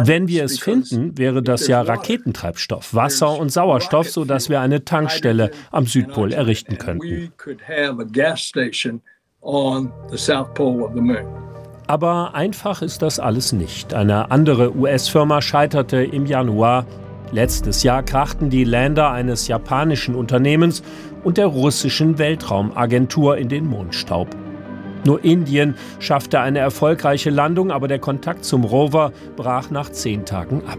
Wenn 0.06 0.28
wir 0.28 0.44
es 0.44 0.60
finden, 0.60 1.18
wäre 1.18 1.42
das 1.44 1.68
ja 1.68 1.82
Raketentreibstoff, 1.82 2.94
Wasser 2.94 3.38
und 3.38 3.52
Sauerstoff, 3.52 4.10
sodass 4.10 4.50
wir 4.50 4.62
eine 4.62 4.86
Tankstelle 4.86 5.52
am 5.72 5.86
Südpol 5.86 6.34
errichten 6.34 6.78
könnten. 6.78 7.32
Aber 11.88 12.34
einfach 12.34 12.82
ist 12.82 13.02
das 13.02 13.20
alles 13.20 13.54
nicht. 13.54 13.94
Eine 13.94 14.32
andere 14.32 14.76
US-Firma 14.76 15.42
scheiterte 15.42 16.04
im 16.04 16.26
Januar. 16.26 16.86
Letztes 17.36 17.84
Jahr 17.84 18.02
krachten 18.02 18.50
die 18.50 18.64
Länder 18.64 19.12
eines 19.12 19.50
japanischen 19.50 20.16
Unternehmens 20.16 20.82
und 21.26 21.36
der 21.38 21.48
russischen 21.48 22.18
Weltraumagentur 22.18 23.36
in 23.36 23.50
den 23.50 23.66
Mondstaub. 23.66 24.30
Nur 25.06 25.22
Indien 25.22 25.76
schaffte 26.00 26.40
eine 26.40 26.60
erfolgreiche 26.60 27.32
Landung, 27.32 27.72
aber 27.72 27.90
der 27.90 28.00
Kontakt 28.00 28.46
zum 28.46 28.64
Rover 28.64 29.12
brach 29.36 29.70
nach 29.70 29.90
zehn 29.90 30.24
Tagen 30.24 30.64
ab. 30.66 30.78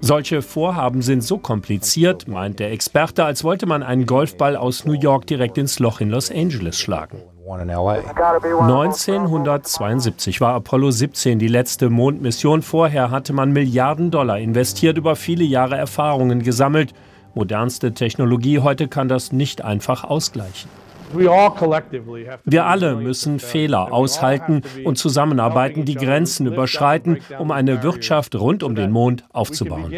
Solche 0.00 0.40
Vorhaben 0.40 1.02
sind 1.02 1.22
so 1.22 1.36
kompliziert, 1.36 2.28
meint 2.28 2.60
der 2.60 2.72
Experte, 2.72 3.26
als 3.26 3.44
wollte 3.44 3.66
man 3.66 3.82
einen 3.82 4.06
Golfball 4.06 4.56
aus 4.56 4.86
New 4.86 4.98
York 4.98 5.26
direkt 5.26 5.58
ins 5.58 5.80
Loch 5.80 6.00
in 6.00 6.08
Los 6.08 6.30
Angeles 6.30 6.80
schlagen. 6.80 7.18
1972 7.50 10.40
war 10.40 10.54
Apollo 10.54 10.90
17 10.90 11.38
die 11.38 11.46
letzte 11.48 11.88
Mondmission. 11.88 12.62
Vorher 12.62 13.10
hatte 13.10 13.32
man 13.32 13.52
Milliarden 13.52 14.10
Dollar 14.10 14.38
investiert, 14.38 14.98
über 14.98 15.16
viele 15.16 15.44
Jahre 15.44 15.76
Erfahrungen 15.76 16.42
gesammelt 16.42 16.92
modernste 17.34 17.94
Technologie 17.94 18.58
heute 18.58 18.88
kann 18.88 19.08
das 19.08 19.32
nicht 19.32 19.64
einfach 19.64 20.04
ausgleichen. 20.04 20.68
Wir 21.12 22.66
alle 22.66 22.96
müssen 22.96 23.38
Fehler 23.38 23.92
aushalten 23.92 24.62
und 24.84 24.98
zusammenarbeiten, 24.98 25.86
die 25.86 25.94
Grenzen 25.94 26.46
überschreiten, 26.46 27.20
um 27.38 27.50
eine 27.50 27.82
Wirtschaft 27.82 28.34
rund 28.34 28.62
um 28.62 28.74
den 28.74 28.90
Mond 28.90 29.24
aufzubauen. 29.32 29.90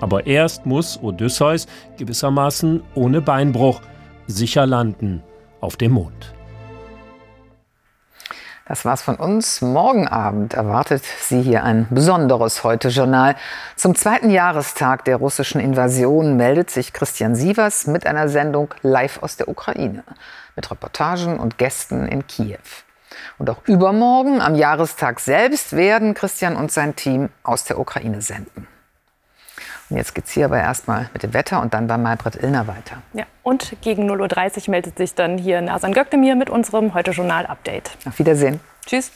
Aber 0.00 0.26
erst 0.26 0.66
muss 0.66 0.98
Odysseus 1.00 1.68
gewissermaßen 1.98 2.82
ohne 2.94 3.20
Beinbruch 3.20 3.80
sicher 4.26 4.66
landen 4.66 5.22
auf 5.64 5.76
dem 5.76 5.92
Mond. 5.92 6.34
Das 8.66 8.86
war's 8.86 9.02
von 9.02 9.16
uns. 9.16 9.60
Morgen 9.60 10.08
Abend 10.08 10.54
erwartet 10.54 11.04
Sie 11.04 11.42
hier 11.42 11.64
ein 11.64 11.86
besonderes 11.90 12.64
Heute-Journal. 12.64 13.36
Zum 13.76 13.94
zweiten 13.94 14.30
Jahrestag 14.30 15.04
der 15.04 15.16
russischen 15.16 15.60
Invasion 15.60 16.36
meldet 16.36 16.70
sich 16.70 16.94
Christian 16.94 17.34
Sievers 17.34 17.86
mit 17.86 18.06
einer 18.06 18.30
Sendung 18.30 18.72
live 18.80 19.22
aus 19.22 19.36
der 19.36 19.48
Ukraine. 19.48 20.02
Mit 20.56 20.70
Reportagen 20.70 21.38
und 21.38 21.58
Gästen 21.58 22.08
in 22.08 22.26
Kiew. 22.26 22.56
Und 23.38 23.50
auch 23.50 23.58
übermorgen, 23.66 24.40
am 24.40 24.54
Jahrestag 24.54 25.20
selbst, 25.20 25.76
werden 25.76 26.14
Christian 26.14 26.56
und 26.56 26.72
sein 26.72 26.96
Team 26.96 27.28
aus 27.42 27.64
der 27.64 27.78
Ukraine 27.78 28.22
senden. 28.22 28.66
Und 29.90 29.96
jetzt 29.96 30.14
geht's 30.14 30.32
hier 30.32 30.46
aber 30.46 30.58
erstmal 30.58 31.08
mit 31.12 31.22
dem 31.22 31.34
Wetter 31.34 31.60
und 31.60 31.74
dann 31.74 31.86
bei 31.86 31.98
Maybrit 31.98 32.36
Illner 32.36 32.66
weiter. 32.66 33.02
Ja, 33.12 33.24
und 33.42 33.76
gegen 33.82 34.10
0.30 34.10 34.66
Uhr 34.66 34.70
meldet 34.70 34.96
sich 34.96 35.14
dann 35.14 35.38
hier 35.38 35.60
Nasan 35.60 35.92
Gökdemir 35.92 36.36
mit 36.36 36.50
unserem 36.50 36.94
Heute-Journal-Update. 36.94 37.90
Auf 38.06 38.18
Wiedersehen. 38.18 38.60
Tschüss. 38.86 39.12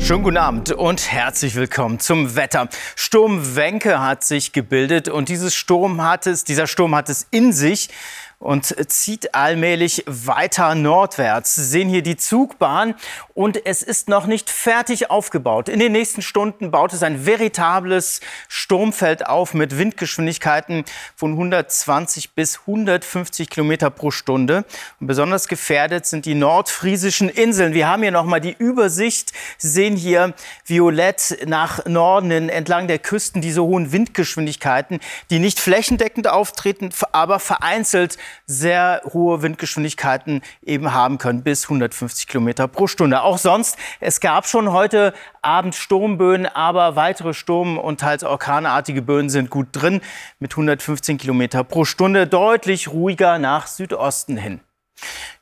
Schönen 0.00 0.22
guten 0.22 0.36
Abend 0.36 0.72
und 0.72 1.12
herzlich 1.12 1.54
willkommen 1.54 1.98
zum 1.98 2.34
Wetter. 2.36 2.68
Sturm 2.96 3.56
Wenke 3.56 4.00
hat 4.00 4.24
sich 4.24 4.52
gebildet 4.52 5.08
und 5.08 5.28
dieses 5.28 5.54
Sturm 5.54 6.02
hat 6.02 6.26
es, 6.26 6.44
dieser 6.44 6.66
Sturm 6.66 6.94
hat 6.94 7.08
es 7.08 7.26
in 7.30 7.52
sich 7.52 7.90
und 8.38 8.76
zieht 8.90 9.34
allmählich 9.34 10.04
weiter 10.06 10.76
nordwärts. 10.76 11.56
Sie 11.56 11.64
sehen 11.64 11.88
hier 11.88 12.02
die 12.02 12.16
Zugbahn 12.16 12.94
und 13.34 13.66
es 13.66 13.82
ist 13.82 14.08
noch 14.08 14.26
nicht 14.26 14.48
fertig 14.48 15.10
aufgebaut. 15.10 15.68
In 15.68 15.80
den 15.80 15.92
nächsten 15.92 16.22
Stunden 16.22 16.70
baut 16.70 16.92
es 16.92 17.02
ein 17.02 17.26
veritables 17.26 18.20
Sturmfeld 18.48 19.26
auf 19.26 19.54
mit 19.54 19.76
Windgeschwindigkeiten 19.76 20.84
von 21.16 21.32
120 21.32 22.34
bis 22.34 22.60
150 22.60 23.50
Kilometer 23.50 23.90
pro 23.90 24.12
Stunde. 24.12 24.64
Und 25.00 25.08
besonders 25.08 25.48
gefährdet 25.48 26.06
sind 26.06 26.24
die 26.24 26.36
nordfriesischen 26.36 27.28
Inseln. 27.28 27.74
Wir 27.74 27.88
haben 27.88 28.02
hier 28.02 28.12
noch 28.12 28.24
mal 28.24 28.40
die 28.40 28.54
Übersicht. 28.56 29.32
Sie 29.56 29.68
sehen 29.68 29.96
hier 29.96 30.32
violett 30.64 31.38
nach 31.46 31.84
Norden 31.86 32.48
entlang 32.48 32.86
der 32.86 33.00
Küsten 33.00 33.42
diese 33.42 33.64
hohen 33.64 33.90
Windgeschwindigkeiten, 33.90 35.00
die 35.30 35.40
nicht 35.40 35.58
flächendeckend 35.58 36.28
auftreten, 36.28 36.90
aber 37.10 37.40
vereinzelt 37.40 38.16
sehr 38.46 39.02
hohe 39.12 39.42
Windgeschwindigkeiten 39.42 40.42
eben 40.62 40.92
haben 40.92 41.18
können, 41.18 41.42
bis 41.42 41.64
150 41.64 42.26
Kilometer 42.26 42.68
pro 42.68 42.86
Stunde. 42.86 43.22
Auch 43.22 43.38
sonst, 43.38 43.76
es 44.00 44.20
gab 44.20 44.46
schon 44.46 44.72
heute 44.72 45.12
Abend 45.42 45.74
Sturmböen, 45.74 46.46
aber 46.46 46.96
weitere 46.96 47.34
Sturm- 47.34 47.78
und 47.78 48.00
teils 48.00 48.24
orkanartige 48.24 49.02
Böen 49.02 49.30
sind 49.30 49.50
gut 49.50 49.68
drin, 49.72 50.00
mit 50.38 50.52
115 50.52 51.18
Kilometer 51.18 51.64
pro 51.64 51.84
Stunde, 51.84 52.26
deutlich 52.26 52.88
ruhiger 52.88 53.38
nach 53.38 53.66
Südosten 53.66 54.36
hin. 54.36 54.60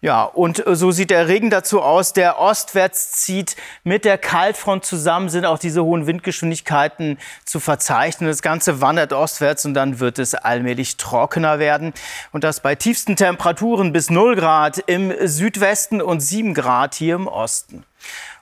Ja, 0.00 0.24
und 0.24 0.66
äh, 0.66 0.76
so 0.76 0.90
sieht 0.90 1.10
der 1.10 1.28
Regen 1.28 1.50
dazu 1.50 1.80
aus, 1.80 2.12
der 2.12 2.38
ostwärts 2.38 3.12
zieht. 3.12 3.56
Mit 3.84 4.04
der 4.04 4.18
Kaltfront 4.18 4.84
zusammen 4.84 5.28
sind 5.28 5.44
auch 5.44 5.58
diese 5.58 5.84
hohen 5.84 6.06
Windgeschwindigkeiten 6.06 7.18
zu 7.44 7.60
verzeichnen. 7.60 8.28
Das 8.28 8.42
Ganze 8.42 8.80
wandert 8.80 9.12
ostwärts 9.12 9.64
und 9.64 9.74
dann 9.74 9.98
wird 9.98 10.18
es 10.18 10.34
allmählich 10.34 10.96
trockener 10.96 11.58
werden. 11.58 11.92
Und 12.32 12.44
das 12.44 12.60
bei 12.60 12.74
tiefsten 12.74 13.16
Temperaturen 13.16 13.92
bis 13.92 14.10
0 14.10 14.36
Grad 14.36 14.78
im 14.86 15.12
Südwesten 15.26 16.02
und 16.02 16.20
7 16.20 16.54
Grad 16.54 16.94
hier 16.94 17.14
im 17.14 17.26
Osten. 17.26 17.84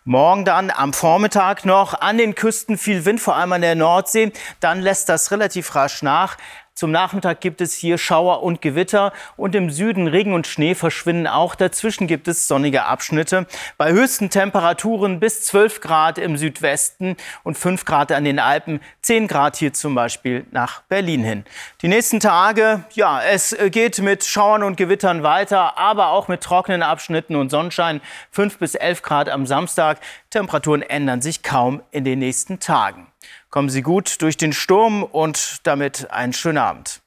Morgen 0.07 0.44
dann 0.44 0.70
am 0.70 0.92
Vormittag 0.92 1.64
noch 1.64 1.98
an 1.98 2.18
den 2.18 2.35
Küsten 2.35 2.77
viel 2.77 3.07
Wind, 3.07 3.22
vor 3.22 3.37
allem 3.37 3.53
an 3.53 3.62
der 3.62 3.74
Nordsee. 3.74 4.33
Dann 4.61 4.83
lässt 4.83 5.09
das 5.09 5.31
relativ 5.31 5.74
rasch 5.74 6.03
nach. 6.03 6.37
Zum 6.75 6.91
Nachmittag 6.91 7.41
gibt 7.41 7.61
es 7.61 7.73
hier 7.73 7.99
Schauer 7.99 8.43
und 8.43 8.61
Gewitter 8.61 9.13
und 9.37 9.55
im 9.55 9.71
Süden 9.71 10.09
Regen 10.09 10.33
und 10.33 10.49
Schnee 10.49 10.75
verschwinden 10.75 11.29
auch. 11.29 11.55
Dazwischen 11.55 12.09
gibt 12.09 12.27
es 12.27 12.49
sonnige 12.49 12.85
Abschnitte. 12.85 13.47
Bei 13.77 13.93
höchsten 13.93 14.29
Temperaturen 14.29 15.21
bis 15.21 15.43
12 15.43 15.81
Grad 15.81 16.19
im 16.19 16.37
Südwesten 16.37 17.17
und 17.45 17.57
5 17.57 17.85
Grad 17.85 18.11
an 18.11 18.25
den 18.25 18.41
Alpen, 18.41 18.81
10 19.03 19.29
Grad 19.29 19.55
hier 19.55 19.73
zum 19.73 19.95
Beispiel 19.95 20.47
nach 20.51 20.83
Berlin 20.83 21.23
hin. 21.23 21.45
Die 21.81 21.89
nächsten 21.89 22.19
Tage, 22.19 22.83
ja, 22.95 23.23
es 23.23 23.57
geht 23.67 24.01
mit 24.01 24.25
Schauern 24.25 24.65
und 24.65 24.77
Gewittern 24.77 25.23
weiter, 25.23 25.79
aber 25.79 26.09
auch 26.09 26.27
mit 26.27 26.41
trockenen 26.41 26.83
Abschnitten 26.83 27.37
und 27.37 27.51
Sonnenschein. 27.51 28.01
5 28.33 28.59
bis 28.59 28.75
11 28.75 29.03
Grad 29.03 29.29
am 29.29 29.47
Samstag. 29.47 30.01
Temperaturen 30.31 30.83
ändern 30.83 31.23
sich 31.23 31.45
kaum 31.45 31.83
in 31.93 32.03
den 32.03 32.19
nächsten 32.19 32.59
Tagen. 32.59 33.07
Kommen 33.55 33.69
Sie 33.69 33.83
gut 33.83 34.21
durch 34.21 34.37
den 34.37 34.53
Sturm 34.53 35.05
und 35.05 35.59
damit 35.62 36.11
einen 36.11 36.33
schönen 36.33 36.59
Abend. 36.59 37.04